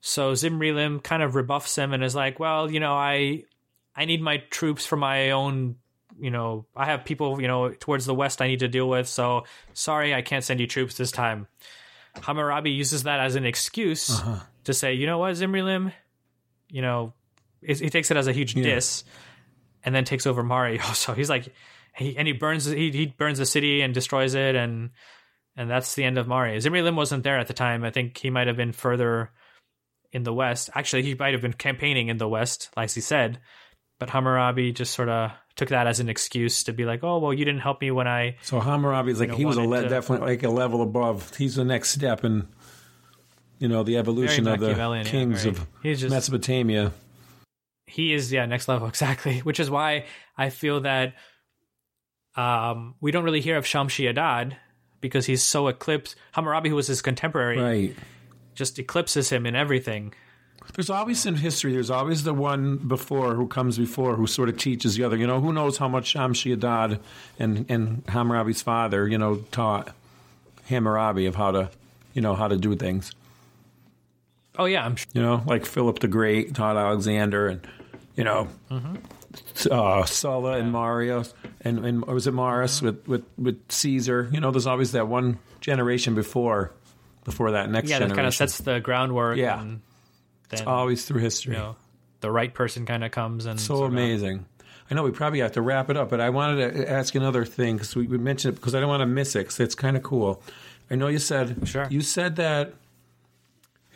[0.00, 3.42] So Zimri Lim kind of rebuffs him and is like, well, you know, I
[3.96, 5.74] I need my troops for my own,
[6.20, 9.08] you know, I have people, you know, towards the west I need to deal with.
[9.08, 9.42] So
[9.72, 11.48] sorry, I can't send you troops this time.
[12.20, 14.38] Hammurabi uses that as an excuse uh-huh.
[14.64, 15.92] to say, you know what, Zimri Lim,
[16.68, 17.14] you know,
[17.62, 18.62] he takes it as a huge yeah.
[18.62, 19.04] diss
[19.84, 20.78] and then takes over Mari.
[20.94, 21.48] So he's like,
[21.96, 24.90] he, and he burns he, he burns the city and destroys it and
[25.56, 26.58] and that's the end of Mari.
[26.60, 27.82] Zimri Lim wasn't there at the time.
[27.82, 29.32] I think he might have been further
[30.12, 30.70] in the west.
[30.74, 33.40] Actually, he might have been campaigning in the west, like he said.
[33.98, 37.34] But Hammurabi just sort of took that as an excuse to be like, "Oh, well,
[37.34, 39.88] you didn't help me when I." So Hammurabi's like know, he was a le- to,
[39.88, 41.36] definitely like a level above.
[41.36, 42.46] He's the next step in,
[43.58, 46.92] you know, the evolution of the kings yeah, of just, Mesopotamia.
[47.86, 49.38] He is, yeah, next level exactly.
[49.40, 50.04] Which is why
[50.36, 51.14] I feel that
[52.36, 54.56] um, we don't really hear of Shamshi Adad
[55.00, 56.16] because he's so eclipsed.
[56.32, 57.96] Hammurabi, who was his contemporary, right
[58.58, 60.12] just eclipses him in everything.
[60.74, 64.58] There's always in history, there's always the one before who comes before who sort of
[64.58, 65.16] teaches the other.
[65.16, 67.00] You know, who knows how much Shamshi Adad
[67.38, 69.94] and, and Hammurabi's father, you know, taught
[70.66, 71.70] Hammurabi of how to,
[72.12, 73.12] you know, how to do things.
[74.58, 74.84] Oh, yeah.
[74.84, 75.08] I'm sure.
[75.14, 77.66] You know, like Philip the Great Todd Alexander and,
[78.16, 78.96] you know, mm-hmm.
[79.70, 80.62] uh, Sulla yeah.
[80.62, 82.86] and Marius and, and was it Marius mm-hmm.
[82.86, 84.28] with, with, with Caesar?
[84.32, 86.72] You know, there's always that one generation before
[87.24, 88.08] before that next yeah, generation.
[88.08, 89.36] that kind of sets the groundwork.
[89.36, 89.82] Yeah, then,
[90.50, 91.54] it's always through history.
[91.54, 91.76] You know,
[92.20, 94.46] the right person kind of comes and so amazing.
[94.90, 97.44] I know we probably have to wrap it up, but I wanted to ask another
[97.44, 99.74] thing because we, we, mentioned it because I don't want to miss it because it's
[99.74, 100.42] kind of cool.
[100.90, 101.86] I know you said sure.
[101.90, 102.72] you said that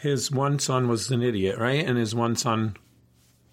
[0.02, 1.86] his one son was an idiot, right?
[1.86, 2.76] And his one son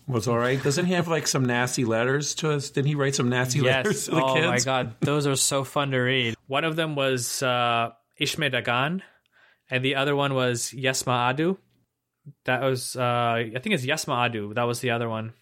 [0.07, 0.61] was all right.
[0.61, 2.71] Doesn't he have like some nasty letters to us?
[2.71, 3.65] Didn't he write some nasty yes.
[3.65, 4.45] letters to the oh kids?
[4.47, 6.35] Oh my god, those are so fun to read.
[6.47, 9.03] One of them was uh, Ishme Dagan,
[9.69, 11.57] and the other one was Yesma Adu.
[12.45, 14.55] That was uh, I think it's Yesma Adu.
[14.55, 15.33] That was the other one.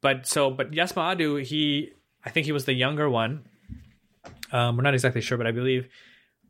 [0.00, 1.92] But so, but Yesma Adu, he
[2.24, 3.44] I think he was the younger one.
[4.50, 5.86] Um, we're not exactly sure, but I believe.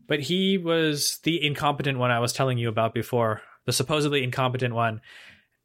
[0.07, 4.75] But he was the incompetent one I was telling you about before, the supposedly incompetent
[4.75, 5.03] one,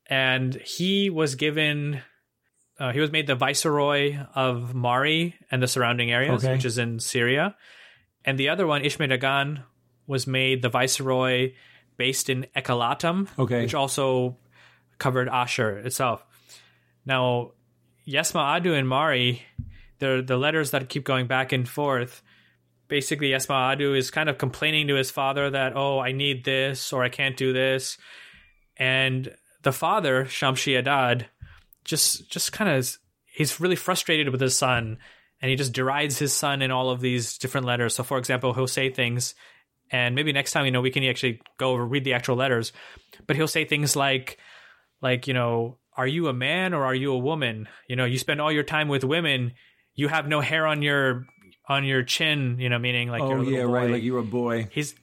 [0.08, 2.02] and he was given.
[2.78, 6.54] Uh, he was made the viceroy of Mari and the surrounding areas, okay.
[6.54, 7.56] which is in Syria.
[8.26, 9.64] And the other one, Ishme Dagan,
[10.06, 11.54] was made the viceroy
[11.96, 13.62] based in Ekallatum, okay.
[13.62, 14.36] which also
[14.98, 16.26] covered Ashur itself.
[17.06, 17.52] Now,
[18.06, 19.44] Yesma Adu and Mari,
[20.00, 22.22] the the letters that keep going back and forth.
[22.94, 26.94] Basically, Yesma Adu is kind of complaining to his father that, oh, I need this
[26.94, 27.98] or I can't do this.
[28.78, 31.26] And the father, Shamshi Adad,
[31.84, 35.00] just just kind of he's really frustrated with his son
[35.42, 37.96] and he just derides his son in all of these different letters.
[37.96, 39.34] So, for example, he'll say things
[39.90, 42.72] and maybe next time you know we can actually go over read the actual letters
[43.26, 44.38] but he'll say things like
[45.02, 48.20] like you know are you a man or are you a woman you know you
[48.20, 49.54] spend all your time with women
[49.96, 51.26] you have no hair on your
[51.68, 53.72] on your chin you know meaning like oh yeah boy.
[53.72, 54.96] right like you're a boy he's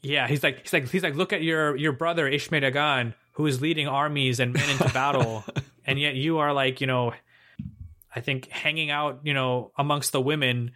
[0.00, 3.46] yeah he's like he's like he's like look at your your brother Ishme Dagan who
[3.46, 5.44] is leading armies and men into battle
[5.86, 7.12] and yet you are like you know
[8.14, 10.72] i think hanging out you know amongst the women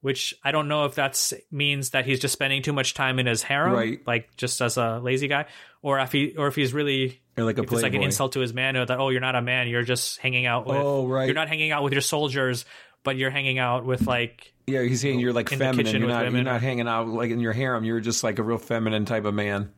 [0.00, 3.26] which I don't know if that means that he's just spending too much time in
[3.26, 4.00] his harem, right.
[4.06, 5.46] like just as a lazy guy,
[5.82, 8.40] or if he or if he's really or like a it's like an insult to
[8.40, 11.26] his manhood that oh you're not a man, you're just hanging out with oh right,
[11.26, 12.64] you're not hanging out with your soldiers,
[13.02, 16.42] but you're hanging out with like yeah, he's saying you're like feminine, you're not, you're
[16.42, 19.34] not hanging out like in your harem, you're just like a real feminine type of
[19.34, 19.72] man.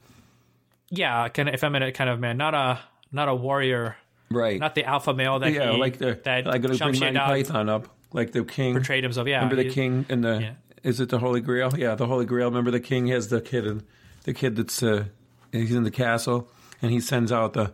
[0.90, 2.80] Yeah, kind of effeminate kind of man, not a
[3.12, 3.96] not a warrior,
[4.30, 4.58] right?
[4.58, 7.88] Not the alpha male that yeah, he, like the that like bring Monty Python up
[8.12, 9.26] like the king portrayed himself.
[9.26, 10.52] Yeah, remember the king and the yeah.
[10.82, 11.72] is it the Holy Grail?
[11.76, 12.48] Yeah, the Holy Grail.
[12.48, 13.84] Remember the king has the kid and
[14.24, 15.04] the kid that's uh,
[15.52, 16.48] he's in the castle
[16.82, 17.72] and he sends out the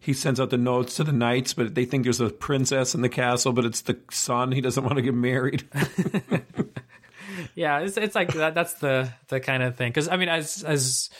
[0.00, 3.02] he sends out the notes to the knights, but they think there's a princess in
[3.02, 4.50] the castle, but it's the son.
[4.50, 5.68] He doesn't want to get married.
[7.54, 8.54] yeah, it's it's like that.
[8.54, 9.90] That's the the kind of thing.
[9.90, 11.10] Because I mean, as as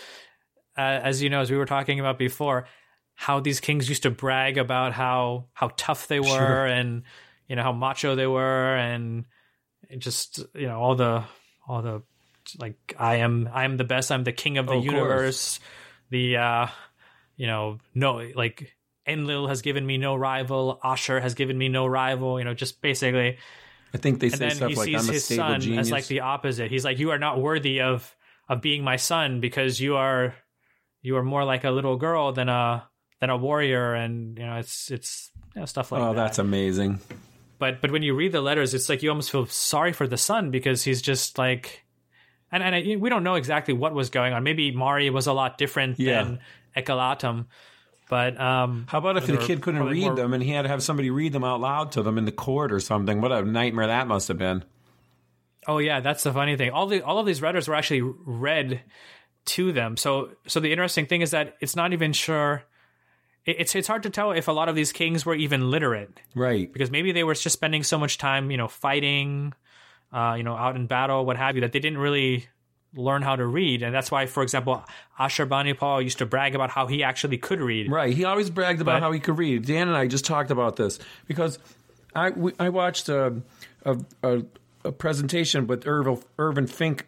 [0.76, 2.66] uh, as you know, as we were talking about before,
[3.14, 6.66] how these kings used to brag about how how tough they were Sure.
[6.66, 7.03] and
[7.49, 9.24] you know how macho they were and
[9.99, 11.24] just you know all the
[11.68, 12.03] all the
[12.59, 14.11] like I am I am the best.
[14.11, 15.61] I'm the king of the Oh, of universe.
[16.11, 16.66] The uh,
[17.41, 18.76] you know no like.
[19.07, 20.78] Enlil has given me no rival.
[20.84, 22.38] Ashur has given me no rival.
[22.38, 23.38] You know, just basically
[23.95, 25.61] I think they and say then stuff he like, sees "I'm a his stable son
[25.61, 26.70] genius." as like the opposite.
[26.70, 28.14] He's like, "You are not worthy of
[28.49, 30.34] of being my son because you are
[31.03, 32.86] you are more like a little girl than a
[33.20, 36.07] than a warrior." And you know, it's it's you know, stuff like that.
[36.07, 36.22] oh, that.
[36.22, 37.01] that's amazing.
[37.59, 40.18] but but when you read the letters, it's like you almost feel sorry for the
[40.18, 41.84] son because he's just like,
[42.53, 44.43] and and I, we don't know exactly what was going on.
[44.43, 46.23] Maybe Mari was a lot different Yeah.
[46.23, 46.39] than
[46.77, 47.47] Ekallatum,
[48.09, 50.69] but um, How about if the kid couldn't read more- them and he had to
[50.69, 53.21] have somebody read them out loud to them in the court or something?
[53.21, 54.65] What a nightmare that must have been.
[55.67, 56.71] Oh yeah, that's the funny thing.
[56.71, 58.81] All the all of these letters were actually read
[59.47, 59.97] to them.
[59.97, 62.63] So so the interesting thing is that it's not even sure.
[63.47, 66.21] it- It's it's hard to tell if a lot of these kings were even literate
[66.35, 66.71] Right.
[66.73, 69.53] because maybe they were just spending so much time, you know, fighting,
[70.13, 72.47] uh, you know, out in battle, what have you, that they didn't really
[72.95, 74.85] learn how to read, and that's why, for example,
[75.19, 77.91] Ashurbanipal used to brag about how he actually could read.
[77.91, 78.13] Right.
[78.13, 79.65] He always bragged about But- how he could read.
[79.67, 80.99] Dan and I just talked about this
[81.29, 81.59] because
[82.15, 83.43] I we, I watched a
[83.85, 84.43] a, a,
[84.85, 87.07] a presentation with Irvin Irvin Fink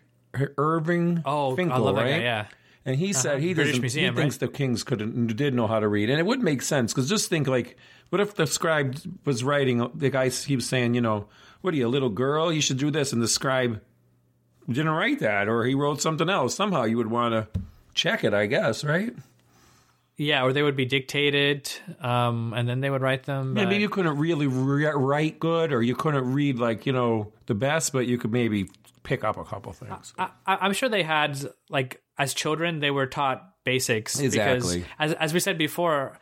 [0.57, 2.18] Irving Oh, Finkel, I love that guy.
[2.20, 2.46] Yeah.
[2.84, 3.80] And he said he doesn't.
[3.80, 6.62] Museum, he thinks the kings couldn't did know how to read, and it would make
[6.62, 7.76] sense because just think like,
[8.10, 9.88] what if the scribe was writing?
[9.94, 11.28] The guy he was saying, you know,
[11.60, 12.52] what are you, a little girl?
[12.52, 13.80] You should do this, and the scribe
[14.68, 16.54] didn't write that, or he wrote something else.
[16.54, 17.60] Somehow you would want to
[17.94, 19.14] check it, I guess, right?
[20.16, 23.56] Yeah, or they would be dictated, um, and then they would write them.
[23.56, 27.32] Yeah, maybe you couldn't really re- write good, or you couldn't read like you know
[27.46, 28.68] the best, but you could maybe
[29.03, 30.12] pick up a couple things.
[30.18, 31.38] I, I'm sure they had
[31.70, 34.80] like as children they were taught basics Exactly.
[34.80, 36.18] because as as we said before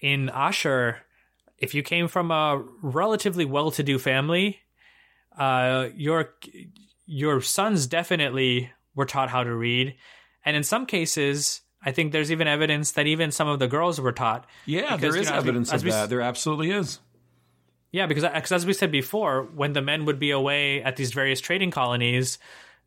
[0.00, 0.98] in Ashur,
[1.58, 4.58] if you came from a relatively well-to-do family,
[5.38, 6.34] uh, your
[7.06, 9.94] your sons definitely were taught how to read,
[10.44, 11.62] and in some cases.
[11.82, 14.46] I think there's even evidence that even some of the girls were taught.
[14.66, 16.10] Yeah, Because, there you know, as we- evidence of we that.
[16.10, 17.00] There absolutely is.
[17.92, 21.12] Yeah, because because as we said before, when the men would be away at these
[21.12, 22.38] various trading colonies,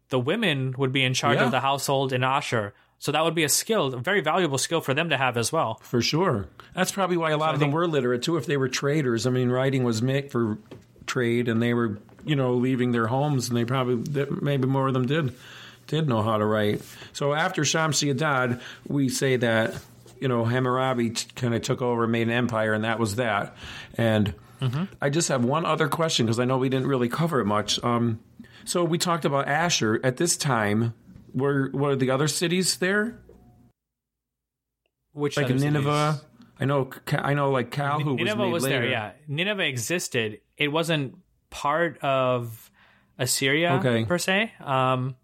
[0.09, 1.45] the women would be in charge Yeah.
[1.45, 2.73] of the household in Ashur.
[2.99, 5.51] So that would be a skill, a very valuable skill for them to have as
[5.51, 5.81] well.
[5.83, 6.47] For sure.
[6.73, 8.37] That's probably why a lot of them were literate too.
[8.37, 10.57] If they were traders, I mean, writing was meant for
[11.05, 14.93] trade, and they were, you know, leaving their homes, and they probably maybe more of
[14.93, 15.35] them did
[15.87, 16.81] did know how to write.
[17.11, 19.73] So after Shamsi Adad, we say that
[20.21, 23.17] you know Hammurabi t- kind of took over, and made an empire, and that was
[23.17, 23.57] that.
[23.97, 24.33] And
[25.01, 27.83] I just have one other question because I know we didn't really cover it much.
[27.83, 28.19] Um,
[28.65, 30.93] so we talked about Ashur at this time.
[31.33, 33.19] Were were the other cities there?
[35.13, 35.73] Which like other cities?
[35.73, 36.21] Nineveh.
[36.59, 39.13] I know, I know, like Kalhu Nineveh was, was, there, yeah.
[39.27, 40.39] Nineveh existed.
[40.55, 41.17] It wasn't
[41.49, 42.71] part of
[43.17, 44.05] Assyria Okay.
[44.05, 45.15] per se, um,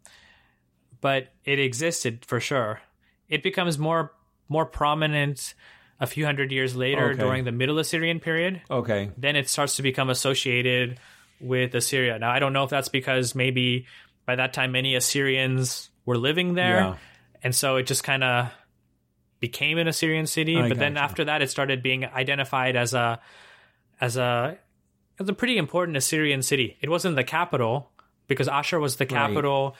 [1.01, 2.81] but it existed for sure.
[3.29, 4.11] It becomes more
[4.49, 5.53] more prominent
[5.99, 7.19] a few hundred years later Okay.
[7.19, 8.61] during the Middle Assyrian period.
[8.69, 10.99] Okay, then it starts to become associated
[11.41, 12.19] with Assyria.
[12.19, 13.85] Now, I don't know if that's because maybe
[14.25, 16.95] by that time many Assyrians were living there, Yeah.
[17.43, 18.51] and so it just kind of
[19.39, 20.57] became an Assyrian city.
[20.57, 23.19] I but then after that, it started being identified as a
[24.01, 24.57] as a
[25.19, 26.77] as a pretty important Assyrian city.
[26.81, 27.91] It wasn't the capital
[28.27, 29.75] because Ashur was the capital.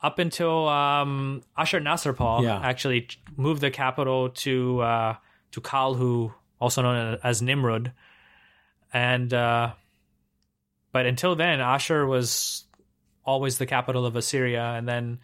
[0.00, 2.60] Up until um, Ashurnasirpal Yeah.
[2.62, 5.14] actually moved the capital to uh,
[5.52, 7.92] to Kalhu, also known as Nimrud.
[8.92, 9.72] and uh,
[10.92, 12.64] but until then, Ashur was
[13.24, 15.20] always the capital of Assyria, and then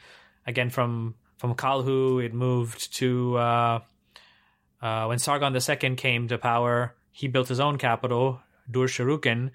[0.47, 3.81] again from from Kalhu, it moved to uh,
[4.81, 6.95] uh, when Sargon II came to power.
[7.11, 9.51] He built his own capital, Dur Sharukin.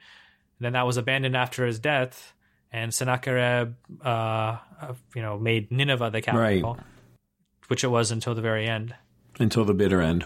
[0.60, 2.34] Then that was abandoned after his death,
[2.72, 6.78] and Sennacherib, uh, uh, you know, made Nineveh the capital,
[7.68, 8.94] which it was until the very end,
[9.40, 10.26] until the bitter end.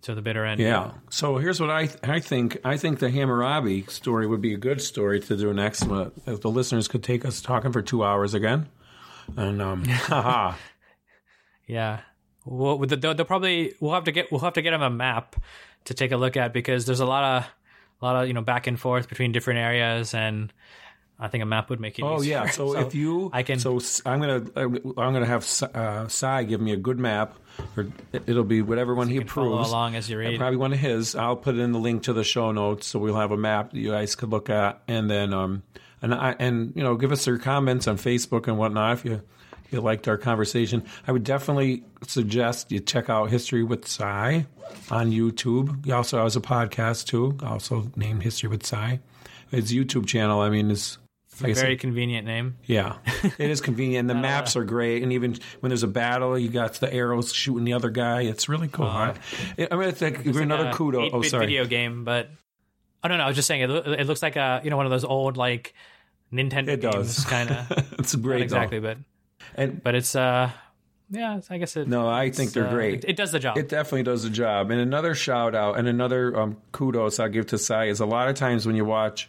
[0.00, 0.60] Until the bitter end.
[0.60, 0.92] Yeah.
[1.10, 2.58] So here's what I I think.
[2.64, 5.82] I think the Hammurabi story would be a good story to do next.
[5.88, 8.68] uh, If the listeners could take us talking for two hours again,
[9.36, 10.54] and um, haha.
[11.66, 12.00] Yeah.
[12.46, 15.36] Well, they'll, they'll probably we'll have to get we'll have to get them a map
[15.84, 17.46] to take a look at because there's a lot of
[18.00, 20.52] a lot of you know back and forth between different areas and
[21.20, 22.02] I think a map would make it.
[22.02, 22.44] Oh easier.
[22.44, 22.50] yeah.
[22.50, 23.58] So, if you, I can.
[23.58, 27.34] So I'm gonna, I'm gonna have uh, Cy give me a good map,
[27.76, 29.68] or it'll be whatever one he can follow approves.
[29.68, 30.38] along as you read.
[30.38, 31.14] Probably one of his.
[31.14, 33.78] I'll put in the link to the show notes, so we'll have a map that
[33.78, 35.62] you guys could look at, and then, um,
[36.02, 39.12] and I, and you know, give us your comments on Facebook and whatnot if you.
[39.12, 40.82] if You liked our conversation.
[41.06, 44.46] I would definitely suggest you check out History with Cy
[44.90, 45.84] on YouTube.
[45.84, 48.98] He also has a podcast too, also named History with Cy.
[49.50, 50.98] His YouTube channel, I mean, is
[51.42, 52.56] like I said, Very convenient name.
[52.66, 52.96] yeah,
[53.38, 54.08] it is convenient.
[54.08, 57.64] The maps are great, and even when there's a battle, you got the arrows shooting
[57.64, 58.22] the other guy.
[58.22, 58.86] It's really cool.
[58.86, 59.14] I,
[59.70, 61.10] I mean, it's like another a kudo.
[61.12, 61.46] Oh, sorry.
[61.46, 62.30] video game, but
[63.02, 63.24] I don't know.
[63.24, 65.36] I was just saying it, it looks like a you know one of those old
[65.36, 65.74] like
[66.32, 67.16] Nintendo It does.
[67.18, 67.94] games, kind of.
[67.98, 68.42] it's great.
[68.42, 68.94] exactly, though.
[68.94, 68.98] but
[69.54, 70.50] And but it's uh
[71.10, 71.40] yeah.
[71.50, 71.88] I guess it.
[71.88, 73.02] no, I think they're uh, great.
[73.04, 73.58] It, it does the job.
[73.58, 74.70] It definitely does the job.
[74.70, 78.28] And another shout out and another um, kudos I'll give to Cy is a lot
[78.28, 79.28] of times when you watch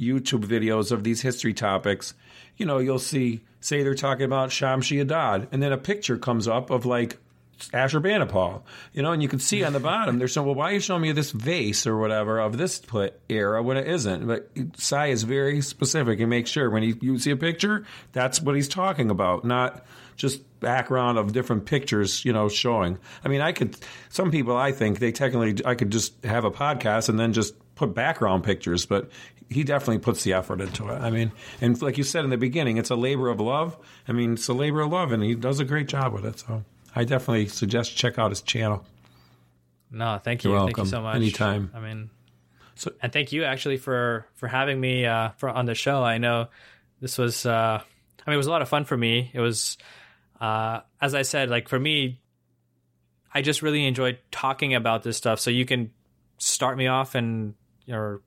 [0.00, 2.14] YouTube videos of these history topics,
[2.56, 6.48] you know, you'll see, say they're talking about Shamshi Adad, and then a picture comes
[6.48, 7.18] up of like
[7.68, 10.74] Ashurbanipal, you know, and you can see on the bottom, they're saying, well, why are
[10.74, 12.80] you showing me this vase or whatever of this
[13.28, 14.26] era when it isn't?
[14.26, 18.40] But Cy is very specific and makes sure when he, you see a picture, that's
[18.40, 19.84] what he's talking about, not
[20.16, 22.98] just background of different pictures, you know, showing.
[23.24, 23.76] I mean, I could,
[24.08, 27.54] some people, I think they technically, I could just have a podcast and then just
[27.74, 29.10] put background pictures, but
[29.50, 31.00] he definitely puts the effort into it.
[31.00, 33.76] I mean, and like you said in the beginning, it's a labor of love.
[34.08, 36.38] I mean, it's a labor of love, and he does a great job with it.
[36.38, 38.86] So I definitely suggest check out his channel.
[39.90, 41.16] no, thank you, You're thank you so much.
[41.16, 41.70] Anytime.
[41.74, 42.10] I mean,
[42.76, 46.02] So- and thank you actually for for having me uh for on the show.
[46.02, 46.48] I know
[47.00, 49.30] this was uh I mean it was a lot of fun for me.
[49.34, 49.76] It was
[50.40, 52.20] uh as I said, like for me,
[53.34, 55.40] I just really enjoyed talking about this stuff.
[55.40, 55.90] So you can
[56.38, 57.54] start me off and
[57.88, 58.22] or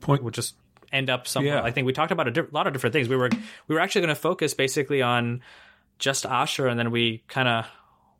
[0.00, 0.22] Point.
[0.22, 0.54] would just
[0.92, 1.54] end up somewhere.
[1.56, 1.62] Yeah.
[1.62, 3.08] I think we talked about a di- lot of different things.
[3.08, 3.30] We were
[3.66, 5.42] we were actually going to focus basically on
[5.98, 7.66] just Ashur, and then we kind of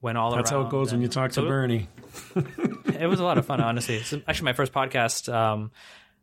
[0.00, 0.36] went all over.
[0.42, 0.62] That's around.
[0.62, 1.88] how it goes when you talk to so it- Bernie.
[2.98, 3.96] it was a lot of fun, honestly.
[3.96, 5.70] It's actually my first podcast, um,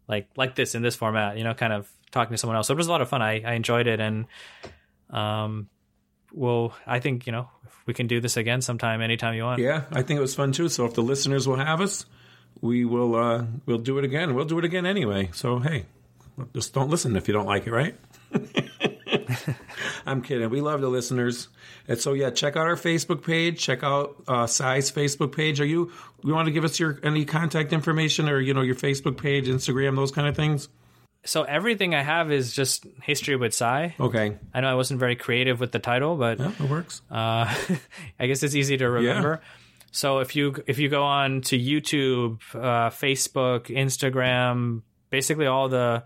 [0.07, 1.37] like like this in this format.
[1.37, 2.67] You know, kind of talking to someone else.
[2.67, 3.21] So it was a lot of fun.
[3.21, 4.25] I, I enjoyed it, and
[5.09, 5.69] um,
[6.33, 7.49] well, I think you know
[7.85, 9.61] we can do this again sometime, anytime you want.
[9.61, 10.69] Yeah, I think it was fun too.
[10.69, 12.05] So if the listeners will have us,
[12.61, 13.15] we will.
[13.15, 14.33] uh We'll do it again.
[14.35, 15.29] We'll do it again anyway.
[15.33, 15.85] So hey,
[16.53, 17.95] just don't listen if you don't like it, right?
[20.05, 20.49] I'm kidding.
[20.49, 21.47] We love the listeners.
[21.87, 23.59] And so yeah, check out our Facebook page.
[23.59, 25.59] Check out uh, Cy's Facebook page.
[25.61, 25.91] Are you?
[26.23, 29.47] You want to give us your any contact information or you know your Facebook page,
[29.47, 30.69] Instagram, those kind of things?
[31.25, 33.95] So everything I have is just history with Cy.
[33.99, 37.01] Okay, I know I wasn't very creative with the title, but yeah, it works.
[37.09, 37.53] Uh,
[38.19, 39.41] I guess it's easy to remember.
[39.91, 46.03] So if you if you go on to YouTube, uh, Facebook, Instagram, basically all the,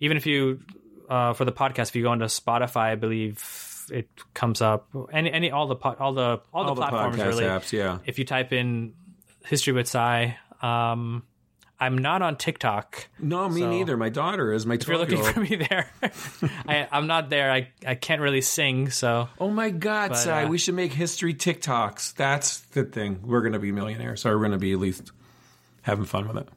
[0.00, 0.60] even if you
[1.08, 3.42] uh, for the podcast, if you go onto Spotify, I believe
[3.90, 4.88] it comes up.
[5.12, 7.44] Any any all the po- all the all, All the platforms podcast really.
[7.44, 7.98] apps, yeah.
[8.06, 8.94] If you type in
[9.44, 11.22] history with Cy, um,
[11.78, 13.08] I'm not on TikTok.
[13.18, 13.96] No, me So- neither.
[13.98, 15.90] My daughter is my If you're looking for me there,
[16.66, 17.50] I, I'm not there.
[17.52, 20.92] I, I can't really sing, so Oh my God, But, Cy, uh, we should make
[20.92, 22.14] history TikToks.
[22.14, 23.20] That's the thing.
[23.22, 25.10] We're going to be millionaires, or we're going to be at least
[25.82, 26.48] having fun with it.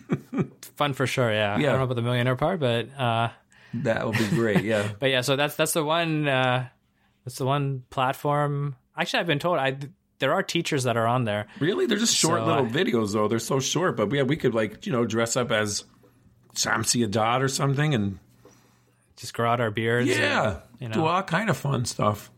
[0.76, 1.32] fun for sure.
[1.32, 3.28] Yeah, I don't know about the millionaire part, but uh,
[3.74, 4.64] That would be great.
[4.64, 4.88] Yeah.
[5.00, 6.68] but yeah, so that's that's the one uh,
[7.24, 8.76] that's the one platform.
[8.96, 9.76] Actually, I've been told I
[10.18, 11.46] there are teachers that are on there.
[11.58, 11.86] really?
[11.86, 13.26] They're just short So, little uh, videos, though.
[13.28, 15.84] They're so short, but yeah, we could like you know dress up as
[16.54, 18.18] Shamsi Adad or something, and
[19.16, 20.08] Just grow out our beards.
[20.08, 20.94] yeah, and, you know.
[20.94, 22.30] do all kind of fun stuff.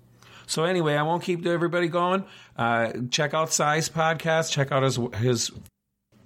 [0.47, 2.25] So anyway, I won't keep everybody going.
[2.57, 4.53] Uh, check out Cy's podcast.
[4.53, 5.51] Check out his his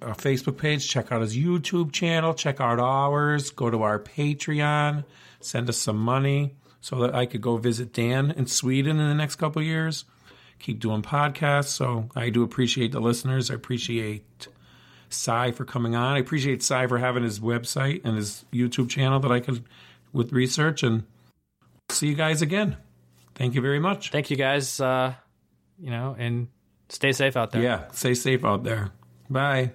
[0.01, 0.87] uh, Facebook page.
[0.87, 2.33] Check out his YouTube channel.
[2.33, 3.49] Check out ours.
[3.49, 5.03] Go to our Patreon.
[5.39, 9.15] Send us some money so that I could go visit Dan in Sweden in the
[9.15, 10.05] next couple of years.
[10.59, 11.69] Keep doing podcasts.
[11.69, 13.49] So I do appreciate the listeners.
[13.49, 14.47] I appreciate
[15.09, 16.15] Cy for coming on.
[16.15, 19.63] I appreciate Cy for having his website and his YouTube channel that I could
[20.11, 21.03] with research and
[21.89, 22.77] see you guys again.
[23.35, 24.11] Thank you very much.
[24.11, 24.79] Thank you guys.
[24.79, 25.13] Uh,
[25.79, 26.49] you know, and
[26.89, 27.61] stay safe out there.
[27.61, 28.91] Yeah, stay safe out there.
[29.29, 29.71] Bye.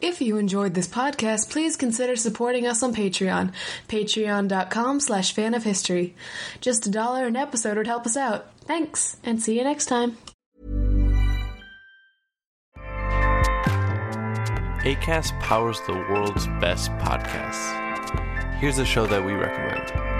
[0.00, 3.52] If you enjoyed this podcast, please consider supporting us on Patreon.
[3.88, 6.14] Patreon.com slash fan of history.
[6.60, 8.46] Just a dollar an episode would help us out.
[8.64, 10.16] Thanks, and see you next time.
[14.82, 18.56] ACAST powers the world's best podcasts.
[18.58, 20.19] Here's a show that we recommend.